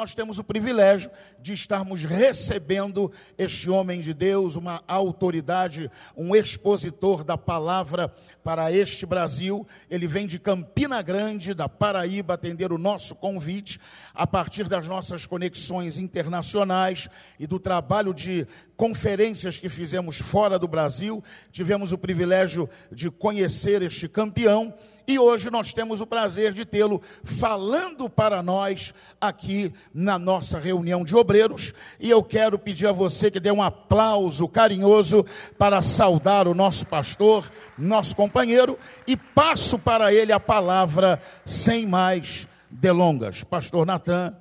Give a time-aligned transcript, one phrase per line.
[0.00, 7.22] nós temos o privilégio de estarmos recebendo este homem de Deus, uma autoridade, um expositor
[7.22, 8.10] da palavra
[8.42, 9.68] para este Brasil.
[9.90, 13.78] Ele vem de Campina Grande, da Paraíba, atender o nosso convite
[14.14, 18.46] a partir das nossas conexões internacionais e do trabalho de
[18.80, 21.22] conferências que fizemos fora do Brasil.
[21.52, 24.72] Tivemos o privilégio de conhecer este campeão
[25.06, 31.04] e hoje nós temos o prazer de tê-lo falando para nós aqui na nossa reunião
[31.04, 31.74] de obreiros.
[32.00, 35.26] E eu quero pedir a você que dê um aplauso carinhoso
[35.58, 42.48] para saudar o nosso pastor, nosso companheiro, e passo para ele a palavra sem mais
[42.70, 43.44] delongas.
[43.44, 44.34] Pastor Natan,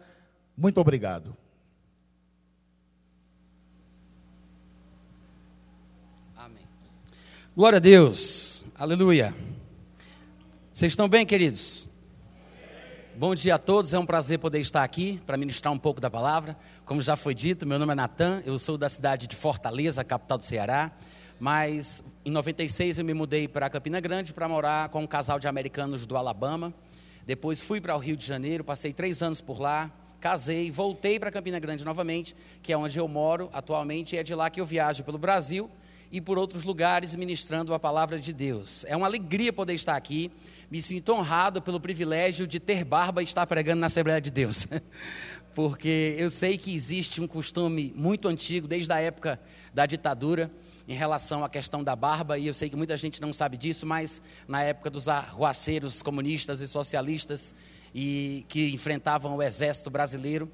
[0.55, 1.37] muito obrigado.
[6.35, 6.67] Amém.
[7.59, 8.63] Glória a Deus.
[8.73, 9.35] Aleluia.
[10.71, 11.89] Vocês estão bem, queridos?
[13.17, 16.09] Bom dia a todos, é um prazer poder estar aqui para ministrar um pouco da
[16.09, 16.57] palavra.
[16.85, 20.37] Como já foi dito, meu nome é Natan, eu sou da cidade de Fortaleza, capital
[20.37, 20.89] do Ceará,
[21.37, 25.45] mas em 96 eu me mudei para Campina Grande para morar com um casal de
[25.45, 26.73] americanos do Alabama.
[27.25, 31.29] Depois fui para o Rio de Janeiro, passei três anos por lá, casei, voltei para
[31.29, 34.65] Campina Grande novamente, que é onde eu moro atualmente, e é de lá que eu
[34.65, 35.69] viajo pelo Brasil
[36.11, 38.83] e por outros lugares ministrando a palavra de Deus.
[38.87, 40.31] É uma alegria poder estar aqui.
[40.69, 44.67] Me sinto honrado pelo privilégio de ter barba e estar pregando na Assembleia de Deus.
[45.53, 49.39] Porque eu sei que existe um costume muito antigo, desde a época
[49.73, 50.51] da ditadura,
[50.87, 53.85] em relação à questão da barba, e eu sei que muita gente não sabe disso,
[53.85, 57.53] mas na época dos arruaceiros comunistas e socialistas,
[57.93, 60.49] e que enfrentavam o exército brasileiro,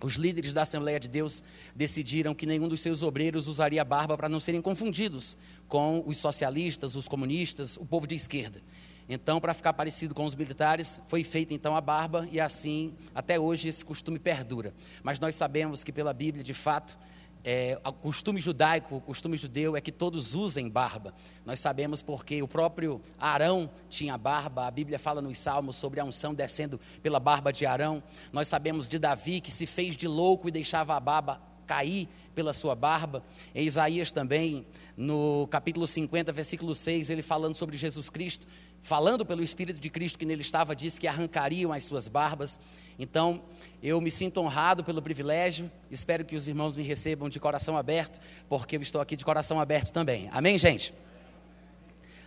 [0.00, 1.42] os líderes da Assembleia de Deus
[1.74, 6.94] decidiram que nenhum dos seus obreiros usaria barba para não serem confundidos com os socialistas,
[6.94, 8.62] os comunistas, o povo de esquerda.
[9.08, 13.40] Então, para ficar parecido com os militares, foi feita então a barba e assim, até
[13.40, 14.74] hoje, esse costume perdura.
[15.02, 16.98] Mas nós sabemos que pela Bíblia, de fato,
[17.44, 21.14] é, o costume judaico, o costume judeu é que todos usem barba.
[21.44, 26.04] Nós sabemos porque o próprio Arão tinha barba, a Bíblia fala nos Salmos sobre a
[26.04, 28.02] unção descendo pela barba de Arão.
[28.32, 32.52] Nós sabemos de Davi que se fez de louco e deixava a barba cair pela
[32.52, 33.22] sua barba.
[33.54, 34.66] Em Isaías também,
[34.96, 38.46] no capítulo 50, versículo 6, ele falando sobre Jesus Cristo,
[38.82, 42.58] falando pelo Espírito de Cristo que nele estava, disse que arrancariam as suas barbas.
[42.98, 43.42] Então,
[43.82, 48.20] eu me sinto honrado pelo privilégio, espero que os irmãos me recebam de coração aberto,
[48.48, 50.28] porque eu estou aqui de coração aberto também.
[50.32, 50.94] Amém, gente?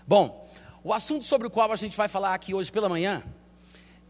[0.07, 0.49] Bom,
[0.83, 3.23] o assunto sobre o qual a gente vai falar aqui hoje pela manhã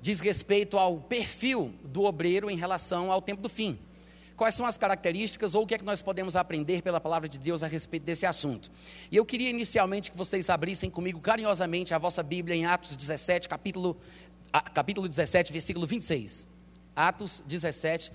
[0.02, 3.78] diz respeito ao perfil do obreiro em relação ao tempo do fim.
[4.41, 7.38] Quais são as características ou o que é que nós podemos aprender pela palavra de
[7.38, 8.72] Deus a respeito desse assunto?
[9.12, 13.47] E eu queria inicialmente que vocês abrissem comigo carinhosamente a vossa Bíblia em Atos 17,
[13.47, 13.96] capítulo,
[14.74, 16.47] capítulo 17, versículo 26.
[16.96, 18.12] Atos 17.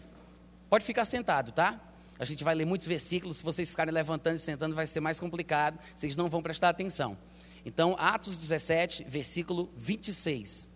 [0.68, 1.80] Pode ficar sentado, tá?
[2.18, 5.20] A gente vai ler muitos versículos, se vocês ficarem levantando e sentando vai ser mais
[5.20, 7.16] complicado, vocês não vão prestar atenção.
[7.64, 10.68] Então, Atos 17, versículo 26.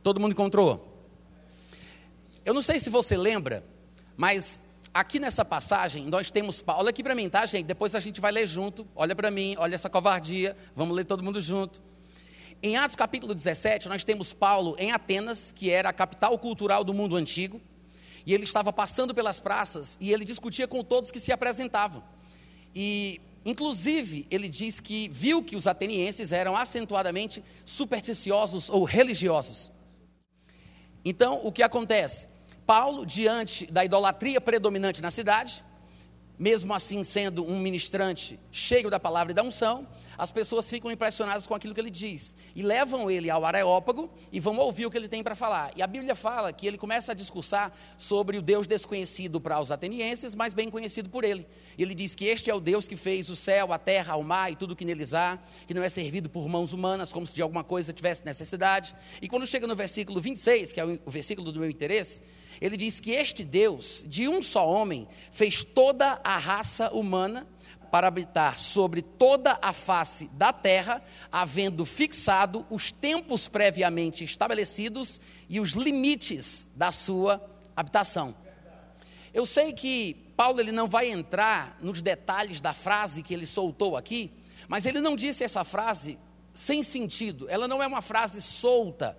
[0.00, 0.89] Todo mundo encontrou?
[2.44, 3.64] Eu não sei se você lembra,
[4.16, 4.62] mas
[4.94, 6.62] aqui nessa passagem nós temos.
[6.66, 7.66] Olha aqui para mim, tá, gente?
[7.66, 8.86] Depois a gente vai ler junto.
[8.94, 10.56] Olha para mim, olha essa covardia.
[10.74, 11.82] Vamos ler todo mundo junto.
[12.62, 16.92] Em Atos capítulo 17, nós temos Paulo em Atenas, que era a capital cultural do
[16.92, 17.58] mundo antigo,
[18.26, 22.02] e ele estava passando pelas praças e ele discutia com todos que se apresentavam.
[22.74, 29.72] E, inclusive, ele diz que viu que os atenienses eram acentuadamente supersticiosos ou religiosos.
[31.04, 32.28] Então, o que acontece?
[32.66, 35.64] Paulo, diante da idolatria predominante na cidade,
[36.40, 39.86] mesmo assim sendo um ministrante cheio da palavra e da unção,
[40.16, 44.40] as pessoas ficam impressionadas com aquilo que ele diz e levam ele ao Areópago e
[44.40, 45.70] vão ouvir o que ele tem para falar.
[45.76, 49.70] E a Bíblia fala que ele começa a discursar sobre o Deus desconhecido para os
[49.70, 51.46] atenienses, mas bem conhecido por ele.
[51.78, 54.50] Ele diz que este é o Deus que fez o céu, a terra, o mar
[54.50, 57.42] e tudo que neles há, que não é servido por mãos humanas, como se de
[57.42, 58.94] alguma coisa tivesse necessidade.
[59.20, 62.22] E quando chega no versículo 26, que é o versículo do meu interesse,
[62.60, 67.46] ele diz que este Deus, de um só homem, fez toda a raça humana
[67.90, 71.02] para habitar sobre toda a face da terra,
[71.32, 78.34] havendo fixado os tempos previamente estabelecidos e os limites da sua habitação.
[79.32, 83.96] Eu sei que Paulo ele não vai entrar nos detalhes da frase que ele soltou
[83.96, 84.30] aqui,
[84.68, 86.18] mas ele não disse essa frase
[86.52, 87.48] sem sentido.
[87.48, 89.16] Ela não é uma frase solta.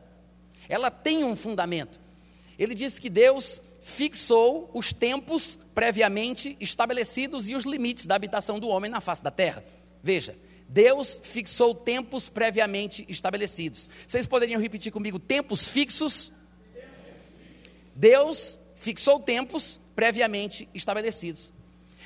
[0.70, 2.00] Ela tem um fundamento.
[2.62, 8.68] Ele disse que Deus fixou os tempos previamente estabelecidos e os limites da habitação do
[8.68, 9.66] homem na face da terra.
[10.04, 10.38] Veja,
[10.70, 13.90] Deus fixou tempos previamente estabelecidos.
[14.06, 16.32] Vocês poderiam repetir comigo tempos fixos?
[17.96, 21.52] Deus fixou tempos previamente estabelecidos.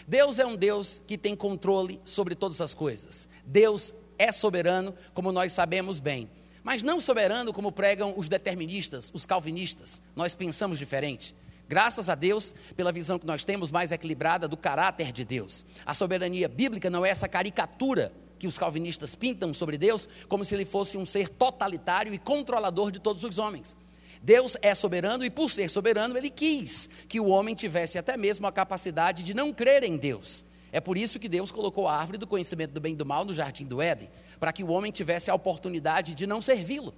[0.07, 3.27] Deus é um Deus que tem controle sobre todas as coisas.
[3.45, 6.29] Deus é soberano, como nós sabemos bem.
[6.65, 10.01] Mas não soberano como pregam os deterministas, os calvinistas.
[10.15, 11.35] Nós pensamos diferente.
[11.69, 15.63] Graças a Deus pela visão que nós temos mais equilibrada do caráter de Deus.
[15.85, 20.55] A soberania bíblica não é essa caricatura que os calvinistas pintam sobre Deus, como se
[20.55, 23.77] ele fosse um ser totalitário e controlador de todos os homens.
[24.23, 28.47] Deus é soberano e, por ser soberano, ele quis que o homem tivesse até mesmo
[28.47, 30.43] a capacidade de não crer em Deus.
[30.75, 33.23] É por isso que Deus colocou a árvore do conhecimento do bem e do mal
[33.23, 34.09] no jardim do Éden,
[34.41, 36.93] para que o homem tivesse a oportunidade de não servi-lo.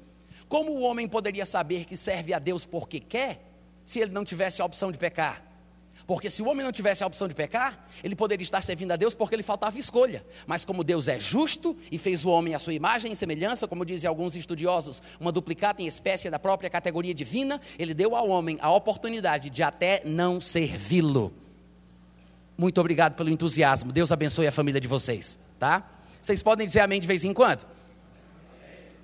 [0.50, 3.40] Como o homem poderia saber que serve a Deus porque quer,
[3.86, 5.44] se ele não tivesse a opção de pecar?
[6.08, 8.96] Porque se o homem não tivesse a opção de pecar, ele poderia estar servindo a
[8.96, 10.26] Deus porque lhe faltava escolha.
[10.48, 13.86] Mas como Deus é justo e fez o homem à sua imagem e semelhança, como
[13.86, 18.58] dizem alguns estudiosos, uma duplicata em espécie da própria categoria divina, ele deu ao homem
[18.60, 21.46] a oportunidade de até não servi-lo.
[22.58, 23.92] Muito obrigado pelo entusiasmo.
[23.92, 25.88] Deus abençoe a família de vocês, tá?
[26.22, 27.66] Vocês podem dizer amém de vez em quando?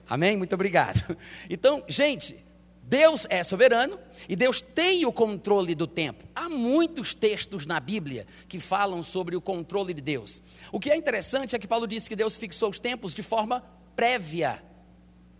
[0.09, 0.35] Amém?
[0.35, 1.15] Muito obrigado.
[1.49, 2.35] Então, gente,
[2.81, 3.97] Deus é soberano
[4.27, 6.25] e Deus tem o controle do tempo.
[6.35, 10.41] Há muitos textos na Bíblia que falam sobre o controle de Deus.
[10.71, 13.63] O que é interessante é que Paulo disse que Deus fixou os tempos de forma
[13.95, 14.63] prévia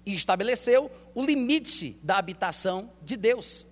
[0.06, 3.66] e estabeleceu o limite da habitação de Deus.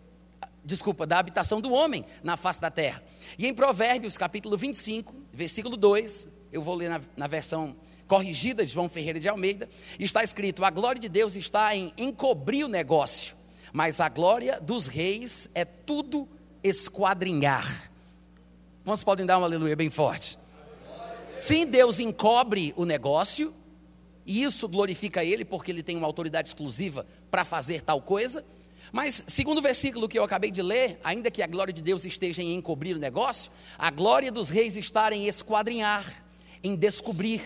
[0.63, 3.03] Desculpa, da habitação do homem na face da terra.
[3.37, 7.75] E em Provérbios, capítulo 25, versículo 2, eu vou ler na, na versão
[8.07, 9.69] corrigida de João Ferreira de Almeida,
[9.99, 13.41] está escrito: A glória de Deus está em encobrir o negócio
[13.73, 16.27] mas a glória dos reis é tudo
[16.63, 17.89] esquadrinhar.
[18.83, 20.37] Quantos podem dar um aleluia bem forte?
[21.37, 23.53] Sim, Deus encobre o negócio,
[24.25, 28.45] e isso glorifica Ele, porque Ele tem uma autoridade exclusiva para fazer tal coisa.
[28.91, 32.03] Mas, segundo o versículo que eu acabei de ler, ainda que a glória de Deus
[32.03, 36.23] esteja em encobrir o negócio, a glória dos reis está em esquadrinhar,
[36.61, 37.41] em descobrir,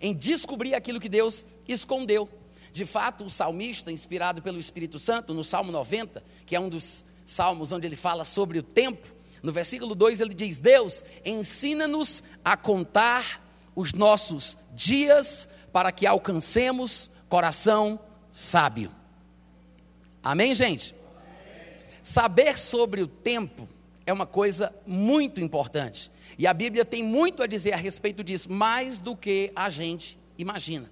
[0.00, 2.28] em descobrir aquilo que Deus escondeu.
[2.72, 7.04] De fato, o salmista, inspirado pelo Espírito Santo, no Salmo 90, que é um dos
[7.24, 9.08] salmos onde ele fala sobre o tempo,
[9.42, 13.42] no versículo 2 ele diz: Deus, ensina-nos a contar
[13.74, 17.98] os nossos dias para que alcancemos coração
[18.30, 18.95] sábio.
[20.26, 20.92] Amém, gente?
[22.02, 23.68] Saber sobre o tempo
[24.04, 26.10] é uma coisa muito importante.
[26.36, 30.18] E a Bíblia tem muito a dizer a respeito disso, mais do que a gente
[30.36, 30.90] imagina.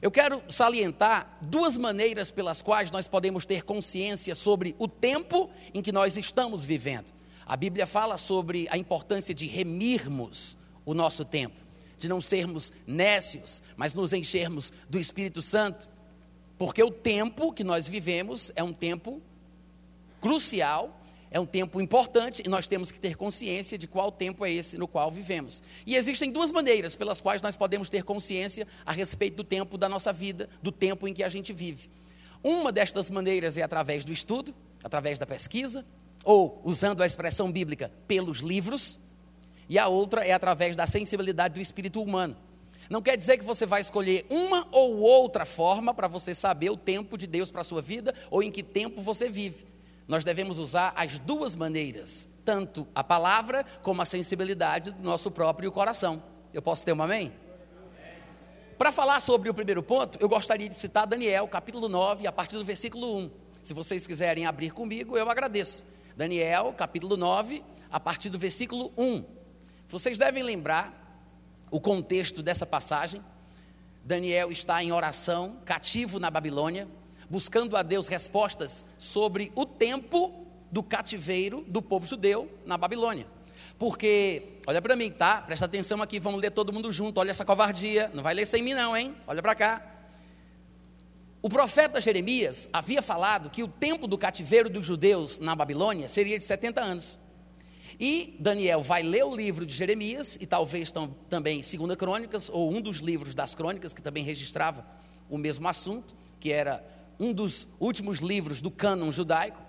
[0.00, 5.82] Eu quero salientar duas maneiras pelas quais nós podemos ter consciência sobre o tempo em
[5.82, 7.12] que nós estamos vivendo.
[7.44, 11.56] A Bíblia fala sobre a importância de remirmos o nosso tempo,
[11.98, 15.95] de não sermos nécios, mas nos enchermos do Espírito Santo,
[16.58, 19.20] porque o tempo que nós vivemos é um tempo
[20.20, 21.00] crucial
[21.30, 24.78] é um tempo importante e nós temos que ter consciência de qual tempo é esse
[24.78, 25.62] no qual vivemos.
[25.86, 29.88] E existem duas maneiras pelas quais nós podemos ter consciência a respeito do tempo da
[29.88, 31.90] nossa vida, do tempo em que a gente vive.
[32.42, 34.54] Uma destas maneiras é através do estudo,
[34.84, 35.84] através da pesquisa,
[36.24, 38.98] ou usando a expressão bíblica, pelos livros,
[39.68, 42.36] e a outra é através da sensibilidade do espírito humano.
[42.88, 46.76] Não quer dizer que você vai escolher uma ou outra forma para você saber o
[46.76, 49.76] tempo de Deus para a sua vida ou em que tempo você vive
[50.08, 55.72] nós devemos usar as duas maneiras, tanto a palavra como a sensibilidade do nosso próprio
[55.72, 56.22] coração.
[56.52, 57.32] Eu posso ter um amém?
[58.78, 62.56] Para falar sobre o primeiro ponto, eu gostaria de citar Daniel, capítulo 9, a partir
[62.56, 63.30] do versículo 1.
[63.62, 65.84] Se vocês quiserem abrir comigo, eu agradeço.
[66.16, 69.24] Daniel, capítulo 9, a partir do versículo 1.
[69.88, 71.05] Vocês devem lembrar
[71.70, 73.22] o contexto dessa passagem.
[74.04, 76.86] Daniel está em oração, cativo na Babilônia
[77.28, 83.26] buscando a Deus respostas sobre o tempo do cativeiro do povo judeu na Babilônia.
[83.78, 85.42] Porque, olha para mim, tá?
[85.42, 87.18] Presta atenção aqui, vamos ler todo mundo junto.
[87.18, 89.14] Olha essa covardia, não vai ler sem mim não, hein?
[89.26, 89.92] Olha para cá.
[91.42, 96.38] O profeta Jeremias havia falado que o tempo do cativeiro dos judeus na Babilônia seria
[96.38, 97.18] de 70 anos.
[97.98, 100.92] E Daniel vai ler o livro de Jeremias e talvez
[101.30, 104.86] também Segunda Crônicas ou um dos livros das Crônicas que também registrava
[105.30, 106.84] o mesmo assunto, que era
[107.18, 109.62] um dos últimos livros do cânon judaico,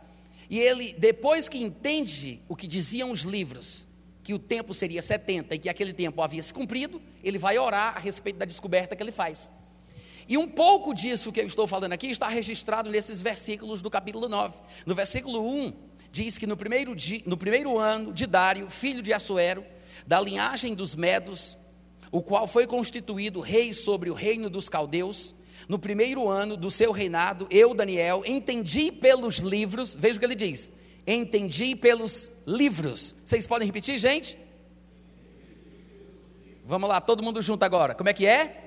[0.49, 3.87] e ele, depois que entende o que diziam os livros,
[4.23, 7.95] que o tempo seria 70 e que aquele tempo havia se cumprido, ele vai orar
[7.95, 9.49] a respeito da descoberta que ele faz.
[10.27, 14.27] E um pouco disso que eu estou falando aqui está registrado nesses versículos do capítulo
[14.27, 14.59] 9.
[14.85, 15.73] No versículo 1,
[16.11, 16.95] diz que no primeiro,
[17.25, 19.63] no primeiro ano de Dário, filho de Assuero,
[20.05, 21.57] da linhagem dos Medos,
[22.11, 25.35] o qual foi constituído rei sobre o reino dos caldeus,
[25.67, 30.35] no primeiro ano do seu reinado, eu, Daniel, entendi pelos livros, veja o que ele
[30.35, 30.71] diz:
[31.05, 33.15] Entendi pelos livros.
[33.25, 34.37] Vocês podem repetir, gente?
[36.65, 37.95] Vamos lá, todo mundo junto agora.
[37.95, 38.66] Como é que é?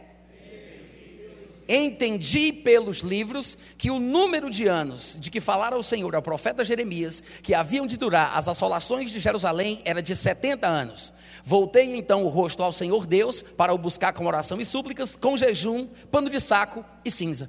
[1.73, 6.65] Entendi pelos livros que o número de anos de que falara o Senhor ao profeta
[6.65, 11.15] Jeremias, que haviam de durar as assolações de Jerusalém, era de 70 anos.
[11.45, 15.37] Voltei então o rosto ao Senhor Deus para o buscar com oração e súplicas, com
[15.37, 17.49] jejum, pano de saco e cinza.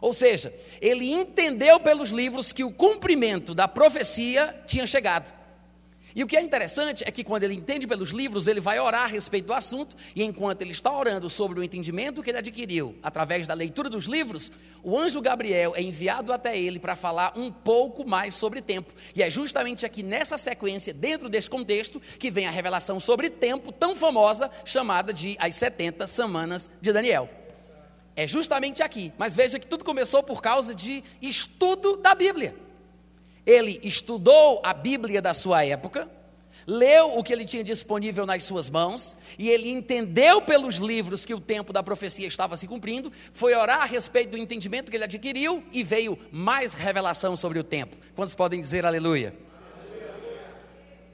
[0.00, 5.32] Ou seja, ele entendeu pelos livros que o cumprimento da profecia tinha chegado.
[6.14, 9.04] E o que é interessante é que quando ele entende pelos livros, ele vai orar
[9.04, 12.96] a respeito do assunto, e enquanto ele está orando sobre o entendimento que ele adquiriu
[13.02, 14.50] através da leitura dos livros,
[14.82, 18.92] o anjo Gabriel é enviado até ele para falar um pouco mais sobre tempo.
[19.14, 23.70] E é justamente aqui nessa sequência, dentro desse contexto, que vem a revelação sobre tempo
[23.70, 27.28] tão famosa, chamada de as 70 semanas de Daniel.
[28.16, 32.54] É justamente aqui, mas veja que tudo começou por causa de estudo da Bíblia.
[33.46, 36.10] Ele estudou a Bíblia da sua época,
[36.66, 41.34] leu o que ele tinha disponível nas suas mãos, e ele entendeu pelos livros que
[41.34, 45.04] o tempo da profecia estava se cumprindo, foi orar a respeito do entendimento que ele
[45.04, 47.96] adquiriu e veio mais revelação sobre o tempo.
[48.14, 49.34] Quantos podem dizer aleluia?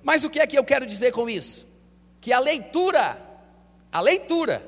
[0.03, 1.67] Mas o que é que eu quero dizer com isso?
[2.21, 3.21] Que a leitura,
[3.91, 4.63] a leitura,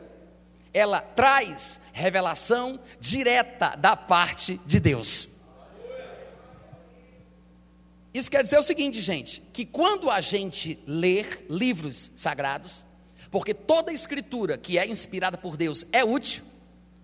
[0.72, 5.28] ela traz revelação direta da parte de Deus.
[8.18, 12.84] Isso quer dizer o seguinte, gente, que quando a gente ler livros sagrados,
[13.30, 16.42] porque toda escritura que é inspirada por Deus é útil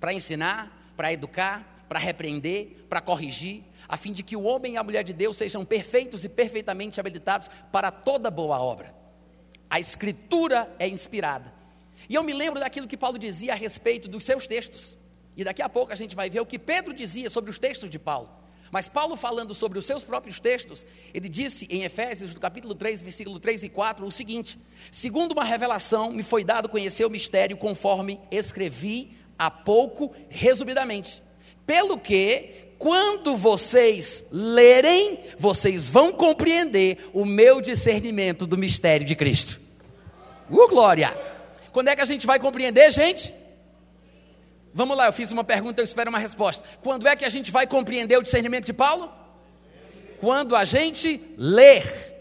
[0.00, 4.76] para ensinar, para educar, para repreender, para corrigir, a fim de que o homem e
[4.76, 8.92] a mulher de Deus sejam perfeitos e perfeitamente habilitados para toda boa obra.
[9.71, 11.54] A escritura é inspirada.
[12.09, 14.99] E eu me lembro daquilo que Paulo dizia a respeito dos seus textos.
[15.37, 17.88] E daqui a pouco a gente vai ver o que Pedro dizia sobre os textos
[17.88, 18.42] de Paulo.
[18.71, 23.02] Mas Paulo, falando sobre os seus próprios textos, ele disse em Efésios, no capítulo 3,
[23.02, 24.59] versículo 3 e 4, o seguinte:
[24.90, 31.23] Segundo uma revelação, me foi dado conhecer o mistério conforme escrevi há pouco, resumidamente.
[31.66, 39.61] Pelo que, quando vocês lerem, vocês vão compreender o meu discernimento do mistério de Cristo.
[40.50, 41.16] Uh, glória!
[41.73, 43.33] Quando é que a gente vai compreender, gente?
[44.76, 46.64] Vamos lá, eu fiz uma pergunta, eu espero uma resposta.
[46.81, 49.11] Quando é que a gente vai compreender o discernimento de Paulo?
[50.19, 52.12] Quando a gente ler.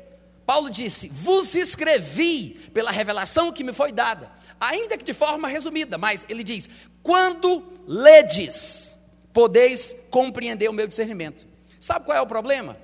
[0.45, 5.97] Paulo disse: Vos escrevi pela revelação que me foi dada, ainda que de forma resumida,
[5.97, 6.69] mas ele diz:
[7.01, 8.99] Quando ledes,
[9.33, 11.47] podeis compreender o meu discernimento.
[11.79, 12.77] Sabe qual é o problema?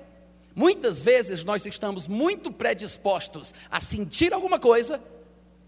[0.52, 5.00] Muitas vezes nós estamos muito predispostos a sentir alguma coisa,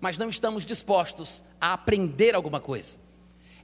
[0.00, 2.98] mas não estamos dispostos a aprender alguma coisa.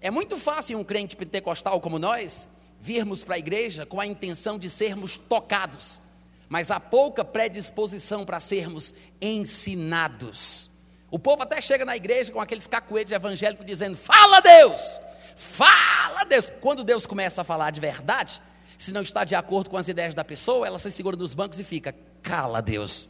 [0.01, 2.49] É muito fácil um crente pentecostal como nós
[2.81, 6.01] virmos para a igreja com a intenção de sermos tocados,
[6.49, 10.71] mas há pouca predisposição para sermos ensinados.
[11.11, 15.01] O povo até chega na igreja com aqueles cacuetes evangélicos dizendo: Fala Deus!
[15.37, 16.53] Fala Deus!
[16.61, 18.43] Quando Deus começa a falar de verdade,
[18.77, 21.59] se não está de acordo com as ideias da pessoa, ela se segura nos bancos
[21.59, 23.09] e fica: Cala Deus!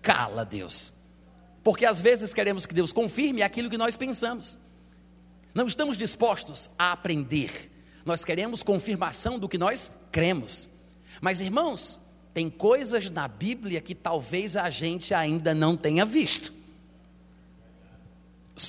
[0.00, 0.92] Cala Deus!
[1.62, 4.58] Porque às vezes queremos que Deus confirme aquilo que nós pensamos.
[5.54, 7.70] Não estamos dispostos a aprender.
[8.04, 10.68] Nós queremos confirmação do que nós cremos.
[11.20, 12.00] Mas, irmãos,
[12.32, 16.52] tem coisas na Bíblia que talvez a gente ainda não tenha visto.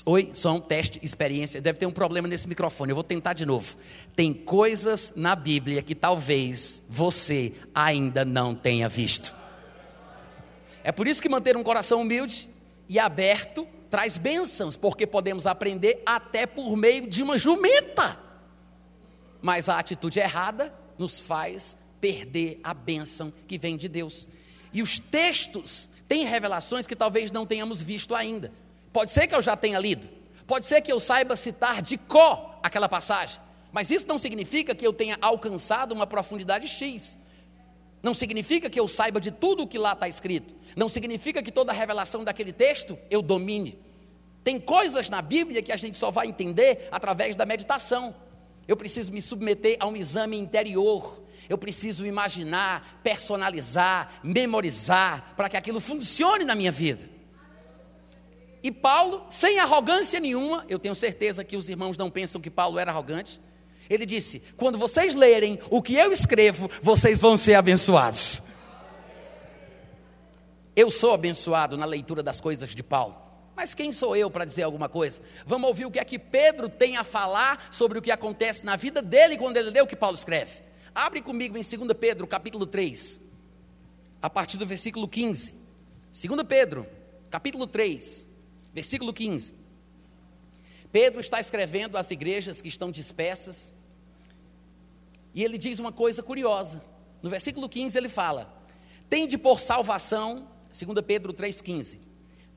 [0.06, 1.62] Oi, som, teste, experiência.
[1.62, 2.92] Deve ter um problema nesse microfone.
[2.92, 3.78] Eu vou tentar de novo.
[4.16, 9.34] Tem coisas na Bíblia que talvez você ainda não tenha visto.
[10.84, 12.50] É por isso que manter um coração humilde
[12.90, 18.18] e aberto traz bênçãos, porque podemos aprender até por meio de uma jumenta.
[19.40, 24.28] Mas a atitude errada nos faz perder a bênção que vem de Deus.
[24.74, 28.52] E os textos têm revelações que talvez não tenhamos visto ainda.
[28.92, 30.10] Pode ser que eu já tenha lido,
[30.48, 33.40] pode ser que eu saiba citar de có aquela passagem,
[33.72, 37.20] mas isso não significa que eu tenha alcançado uma profundidade X.
[38.02, 40.56] Não significa que eu saiba de tudo o que lá está escrito.
[40.76, 43.83] Não significa que toda a revelação daquele texto eu domine.
[44.44, 48.14] Tem coisas na Bíblia que a gente só vai entender através da meditação.
[48.68, 51.22] Eu preciso me submeter a um exame interior.
[51.50, 57.10] Eu preciso imaginar, personalizar, memorizar, para que aquilo funcione na minha vida.
[58.62, 62.80] E Paulo, sem arrogância nenhuma, eu tenho certeza que os irmãos não pensam que Paulo
[62.80, 63.40] era arrogante.
[63.90, 68.42] Ele disse: quando vocês lerem o que eu escrevo, vocês vão ser abençoados.
[70.76, 73.23] Eu sou abençoado na leitura das coisas de Paulo.
[73.56, 75.22] Mas quem sou eu para dizer alguma coisa?
[75.46, 78.76] Vamos ouvir o que é que Pedro tem a falar sobre o que acontece na
[78.76, 80.64] vida dele quando ele lê o que Paulo escreve.
[80.94, 83.22] Abre comigo em 2 Pedro, capítulo 3.
[84.22, 85.54] a partir do versículo 15.
[86.12, 86.88] 2 Pedro,
[87.30, 88.26] capítulo 3,
[88.74, 89.54] versículo 15.
[90.92, 93.74] Pedro está escrevendo às igrejas que estão dispersas,
[95.34, 96.82] e ele diz uma coisa curiosa.
[97.22, 98.64] No versículo 15 ele fala:
[99.10, 101.98] Tende por salvação, 2 Pedro 3,15,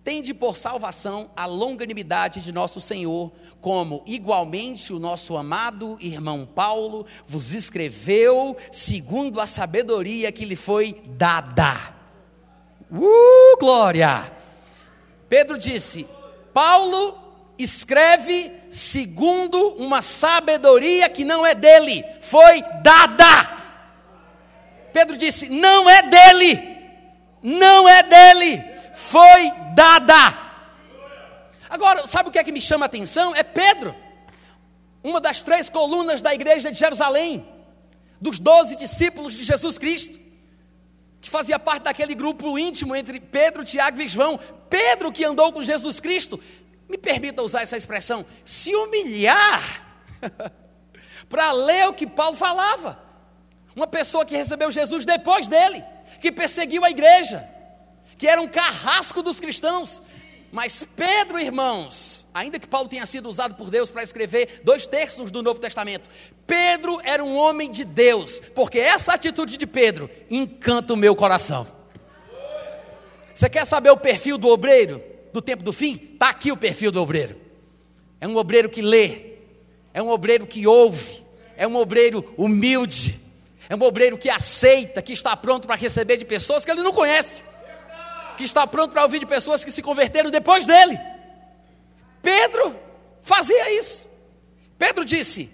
[0.07, 7.05] tende por salvação a longanimidade de nosso Senhor, como igualmente o nosso amado irmão Paulo
[7.27, 11.93] vos escreveu, segundo a sabedoria que lhe foi dada.
[12.89, 14.33] Uh, glória!
[15.29, 16.07] Pedro disse:
[16.55, 17.19] Paulo
[17.59, 23.59] escreve segundo uma sabedoria que não é dele, foi dada.
[24.93, 26.79] Pedro disse: não é dele,
[27.43, 30.15] não é dele, foi dada.
[31.69, 33.35] Agora, sabe o que é que me chama a atenção?
[33.35, 33.95] É Pedro,
[35.05, 37.47] uma das três colunas da igreja de Jerusalém,
[38.19, 40.19] dos doze discípulos de Jesus Cristo,
[41.21, 44.41] que fazia parte daquele grupo íntimo entre Pedro, Tiago e João.
[44.71, 46.43] Pedro, que andou com Jesus Cristo,
[46.89, 49.85] me permita usar essa expressão, se humilhar
[51.29, 52.99] para ler o que Paulo falava.
[53.75, 55.85] Uma pessoa que recebeu Jesus depois dele,
[56.19, 57.56] que perseguiu a igreja,
[58.17, 60.03] que era um carrasco dos cristãos.
[60.53, 65.31] Mas Pedro, irmãos, ainda que Paulo tenha sido usado por Deus para escrever dois terços
[65.31, 66.09] do Novo Testamento,
[66.47, 71.67] Pedro era um homem de Deus, porque essa atitude de Pedro encanta o meu coração.
[73.35, 75.17] Você quer saber o perfil do obreiro?
[75.37, 77.37] do tempo do fim, está aqui o perfil do obreiro.
[78.19, 79.35] É um obreiro que lê,
[79.93, 81.23] é um obreiro que ouve,
[81.59, 83.21] é um obreiro humilde,
[83.69, 86.91] é um obreiro que aceita, que está pronto para receber de pessoas que ele não
[86.91, 87.45] conhece,
[88.37, 90.99] que está pronto para ouvir de pessoas que se converteram depois dele.
[92.23, 92.79] Pedro
[93.23, 94.07] fazia isso.
[94.79, 95.51] Pedro disse: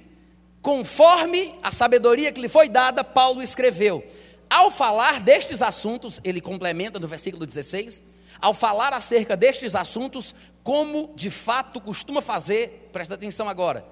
[0.61, 4.05] conforme a sabedoria que lhe foi dada, Paulo escreveu.
[4.51, 8.03] Ao falar destes assuntos, ele complementa no versículo 16:
[8.41, 13.85] ao falar acerca destes assuntos, como de fato costuma fazer, presta atenção agora,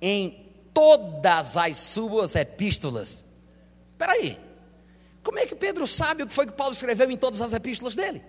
[0.00, 3.24] em todas as suas epístolas.
[3.92, 4.38] Espera aí,
[5.22, 7.94] como é que Pedro sabe o que foi que Paulo escreveu em todas as epístolas
[7.94, 8.22] dele?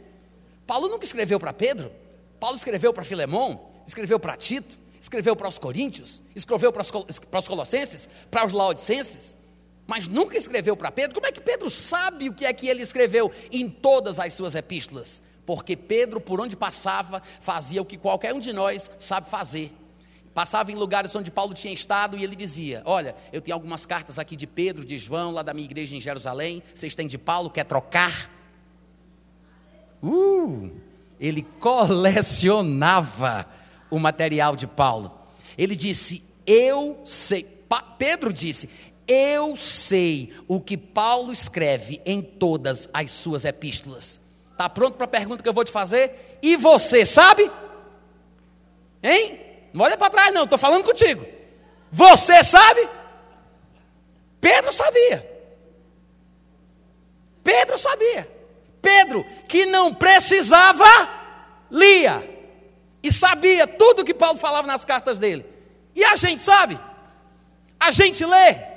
[0.69, 1.91] Paulo nunca escreveu para Pedro,
[2.39, 7.39] Paulo escreveu para Filemão, escreveu para Tito, escreveu para os Coríntios, escreveu para os, para
[7.39, 9.35] os Colossenses, para os Laodicenses,
[9.87, 11.15] mas nunca escreveu para Pedro.
[11.15, 14.53] Como é que Pedro sabe o que é que ele escreveu em todas as suas
[14.53, 15.23] epístolas?
[15.49, 19.75] porque Pedro, por onde passava, fazia o que qualquer um de nós sabe fazer.
[20.31, 24.19] Passava em lugares onde Paulo tinha estado e ele dizia: Olha, eu tenho algumas cartas
[24.19, 26.61] aqui de Pedro, de João, lá da minha igreja em Jerusalém.
[26.71, 28.29] Vocês têm de Paulo, quer trocar?
[30.01, 30.71] Uh,
[31.19, 33.45] ele colecionava
[33.89, 35.11] o material de Paulo.
[35.57, 37.59] Ele disse: Eu sei.
[37.97, 38.69] Pedro disse:
[39.07, 44.21] Eu sei o que Paulo escreve em todas as suas epístolas.
[44.51, 46.39] Está pronto para a pergunta que eu vou te fazer?
[46.41, 47.49] E você sabe?
[49.01, 49.39] Hein?
[49.73, 51.25] Não olha para trás, não, estou falando contigo.
[51.91, 52.87] Você sabe?
[54.41, 55.29] Pedro sabia.
[57.43, 58.38] Pedro sabia.
[58.81, 60.85] Pedro, que não precisava,
[61.69, 62.37] lia.
[63.01, 65.45] E sabia tudo que Paulo falava nas cartas dele.
[65.95, 66.79] E a gente sabe?
[67.79, 68.69] A gente lê.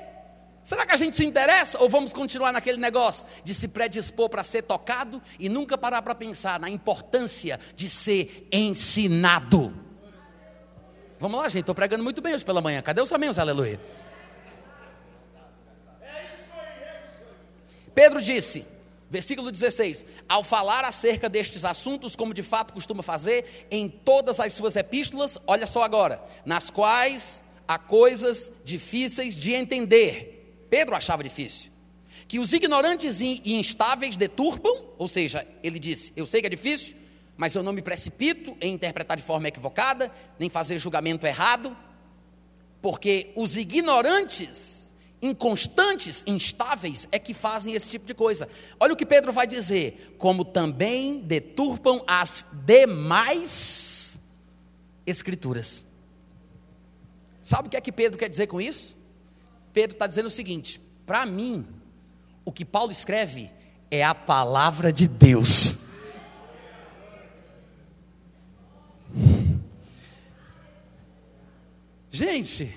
[0.62, 4.44] Será que a gente se interessa ou vamos continuar naquele negócio de se predispor para
[4.44, 9.74] ser tocado e nunca parar para pensar na importância de ser ensinado?
[11.18, 12.80] Vamos lá, gente, estou pregando muito bem hoje pela manhã.
[12.80, 13.38] Cadê os amigos?
[13.38, 13.80] Aleluia.
[17.94, 18.64] Pedro disse,
[19.12, 24.52] versículo 16: Ao falar acerca destes assuntos, como de fato costuma fazer, em todas as
[24.54, 30.40] suas epístolas, olha só agora, nas quais há coisas difíceis de entender
[30.72, 31.70] Pedro achava difícil.
[32.26, 36.96] Que os ignorantes e instáveis deturpam, ou seja, ele disse: Eu sei que é difícil,
[37.36, 41.76] mas eu não me precipito em interpretar de forma equivocada, nem fazer julgamento errado,
[42.80, 44.91] porque os ignorantes,
[45.22, 48.48] inconstantes, instáveis é que fazem esse tipo de coisa.
[48.80, 54.20] Olha o que Pedro vai dizer: como também deturpam as demais
[55.06, 55.86] escrituras.
[57.40, 58.96] Sabe o que é que Pedro quer dizer com isso?
[59.72, 61.66] Pedro está dizendo o seguinte: para mim,
[62.44, 63.50] o que Paulo escreve
[63.90, 65.76] é a palavra de Deus.
[72.10, 72.74] Gente,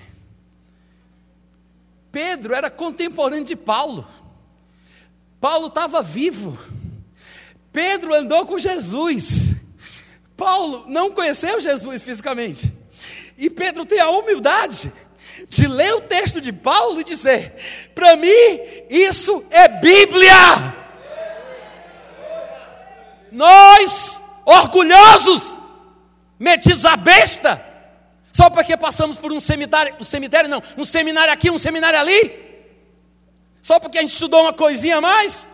[2.16, 4.08] Pedro era contemporâneo de Paulo.
[5.38, 6.58] Paulo estava vivo.
[7.70, 9.54] Pedro andou com Jesus.
[10.34, 12.72] Paulo não conheceu Jesus fisicamente.
[13.36, 14.90] E Pedro tem a humildade
[15.46, 17.52] de ler o texto de Paulo e dizer:
[17.94, 18.30] para mim,
[18.88, 20.74] isso é Bíblia.
[24.46, 25.58] orgulhosos,
[26.38, 27.62] metidos à besta,
[28.36, 32.20] só porque passamos por um cemitério, um cemitério não, um seminário aqui, um seminário ali,
[33.62, 35.48] só porque a gente estudou uma coisinha a mais,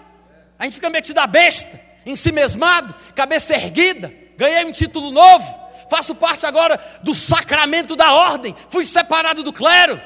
[0.59, 5.61] a gente fica metido à besta, em si mesmado, cabeça erguida, ganhei um título novo,
[5.89, 10.01] faço parte agora do sacramento da ordem, fui separado do clero,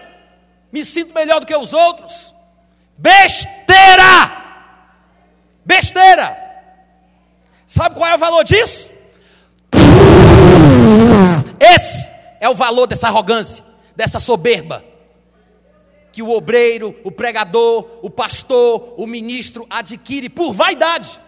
[0.70, 2.34] me sinto melhor do que os outros.
[2.98, 4.44] Besteira!
[5.64, 6.36] Besteira!
[7.66, 8.90] Sabe qual é o valor disso?
[11.58, 14.84] Esse é o valor dessa arrogância, dessa soberba.
[16.12, 21.20] Que o obreiro, o pregador, o pastor, o ministro adquire por vaidade.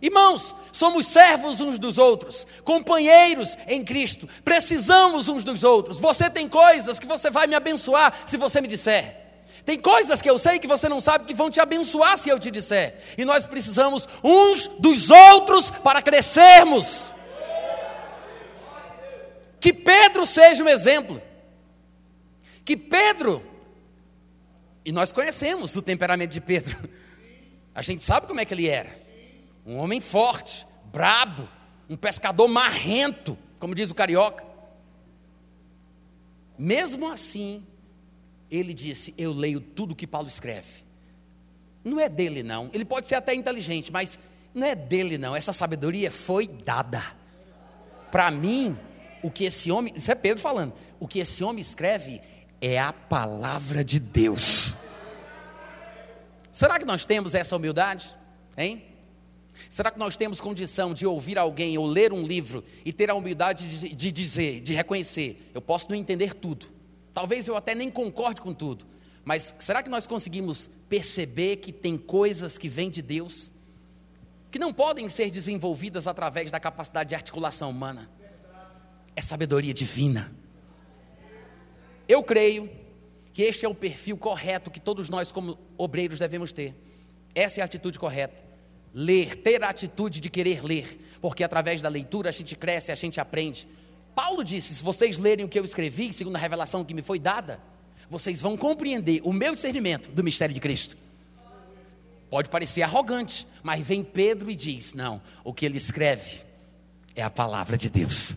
[0.00, 6.00] Irmãos, somos servos uns dos outros, companheiros em Cristo, precisamos uns dos outros.
[6.00, 9.22] Você tem coisas que você vai me abençoar se você me disser.
[9.64, 12.38] Tem coisas que eu sei que você não sabe que vão te abençoar se eu
[12.38, 12.96] te disser.
[13.16, 17.14] E nós precisamos uns dos outros para crescermos.
[19.62, 21.22] Que Pedro seja um exemplo.
[22.64, 23.40] Que Pedro,
[24.84, 26.76] e nós conhecemos o temperamento de Pedro,
[27.72, 28.92] a gente sabe como é que ele era.
[29.64, 31.48] Um homem forte, brabo,
[31.88, 34.44] um pescador marrento, como diz o carioca.
[36.58, 37.64] Mesmo assim,
[38.50, 40.84] ele disse: Eu leio tudo que Paulo escreve.
[41.84, 42.68] Não é dele, não.
[42.72, 44.18] Ele pode ser até inteligente, mas
[44.52, 45.36] não é dele, não.
[45.36, 47.00] Essa sabedoria foi dada.
[48.10, 48.76] Para mim,
[49.22, 52.20] o que esse homem, isso é Pedro falando, o que esse homem escreve
[52.60, 54.76] é a palavra de Deus.
[56.50, 58.16] Será que nós temos essa humildade?
[58.56, 58.84] Hein?
[59.68, 63.14] Será que nós temos condição de ouvir alguém ou ler um livro e ter a
[63.14, 66.66] humildade de, de dizer, de reconhecer, eu posso não entender tudo,
[67.14, 68.86] talvez eu até nem concorde com tudo,
[69.24, 73.52] mas será que nós conseguimos perceber que tem coisas que vêm de Deus,
[74.50, 78.10] que não podem ser desenvolvidas através da capacidade de articulação humana?
[79.14, 80.32] É sabedoria divina.
[82.08, 82.70] Eu creio
[83.32, 86.74] que este é o perfil correto que todos nós, como obreiros, devemos ter.
[87.34, 88.52] Essa é a atitude correta
[88.94, 92.94] ler, ter a atitude de querer ler, porque através da leitura a gente cresce, a
[92.94, 93.66] gente aprende.
[94.14, 97.18] Paulo disse: se vocês lerem o que eu escrevi, segundo a revelação que me foi
[97.18, 97.60] dada,
[98.08, 100.96] vocês vão compreender o meu discernimento do mistério de Cristo.
[102.30, 106.42] Pode parecer arrogante, mas vem Pedro e diz: não, o que ele escreve
[107.14, 108.36] é a palavra de Deus.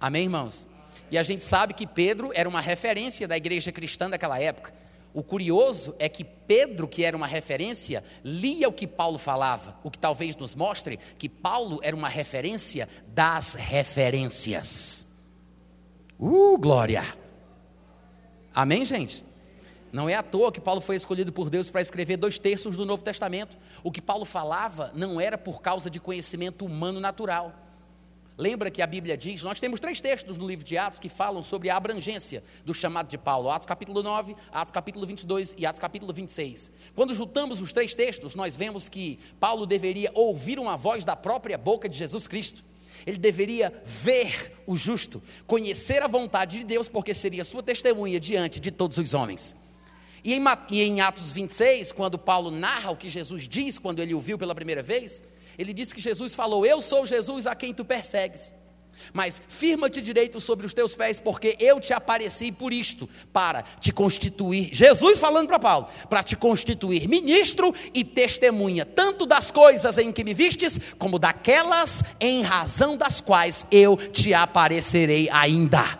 [0.00, 0.68] Amém, irmãos?
[1.10, 4.72] E a gente sabe que Pedro era uma referência da igreja cristã daquela época.
[5.12, 9.90] O curioso é que Pedro, que era uma referência, lia o que Paulo falava, o
[9.90, 15.06] que talvez nos mostre que Paulo era uma referência das referências.
[16.18, 17.02] Uh, glória!
[18.54, 19.24] Amém, gente?
[19.90, 22.84] Não é à toa que Paulo foi escolhido por Deus para escrever dois terços do
[22.84, 23.56] Novo Testamento.
[23.82, 27.67] O que Paulo falava não era por causa de conhecimento humano natural
[28.38, 31.42] Lembra que a Bíblia diz, nós temos três textos no livro de Atos que falam
[31.42, 35.80] sobre a abrangência do chamado de Paulo: Atos capítulo 9, Atos capítulo 22 e Atos
[35.80, 36.70] capítulo 26.
[36.94, 41.58] Quando juntamos os três textos, nós vemos que Paulo deveria ouvir uma voz da própria
[41.58, 42.64] boca de Jesus Cristo.
[43.04, 48.60] Ele deveria ver o justo, conhecer a vontade de Deus, porque seria sua testemunha diante
[48.60, 49.56] de todos os homens.
[50.22, 50.34] E
[50.70, 54.54] em, Atos 26, quando Paulo narra o que Jesus diz quando ele o viu pela
[54.54, 55.22] primeira vez,
[55.58, 58.54] ele disse que Jesus falou: Eu sou Jesus a quem tu persegues.
[59.12, 63.92] Mas firma-te direito sobre os teus pés, porque eu te apareci por isto, para te
[63.92, 70.12] constituir, Jesus falando para Paulo, para te constituir ministro e testemunha, tanto das coisas em
[70.12, 75.98] que me vistes, como daquelas em razão das quais eu te aparecerei ainda.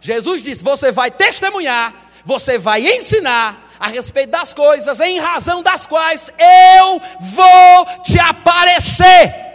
[0.00, 5.86] Jesus disse: Você vai testemunhar, você vai ensinar, a respeito das coisas em razão das
[5.86, 9.48] quais eu vou te aparecer.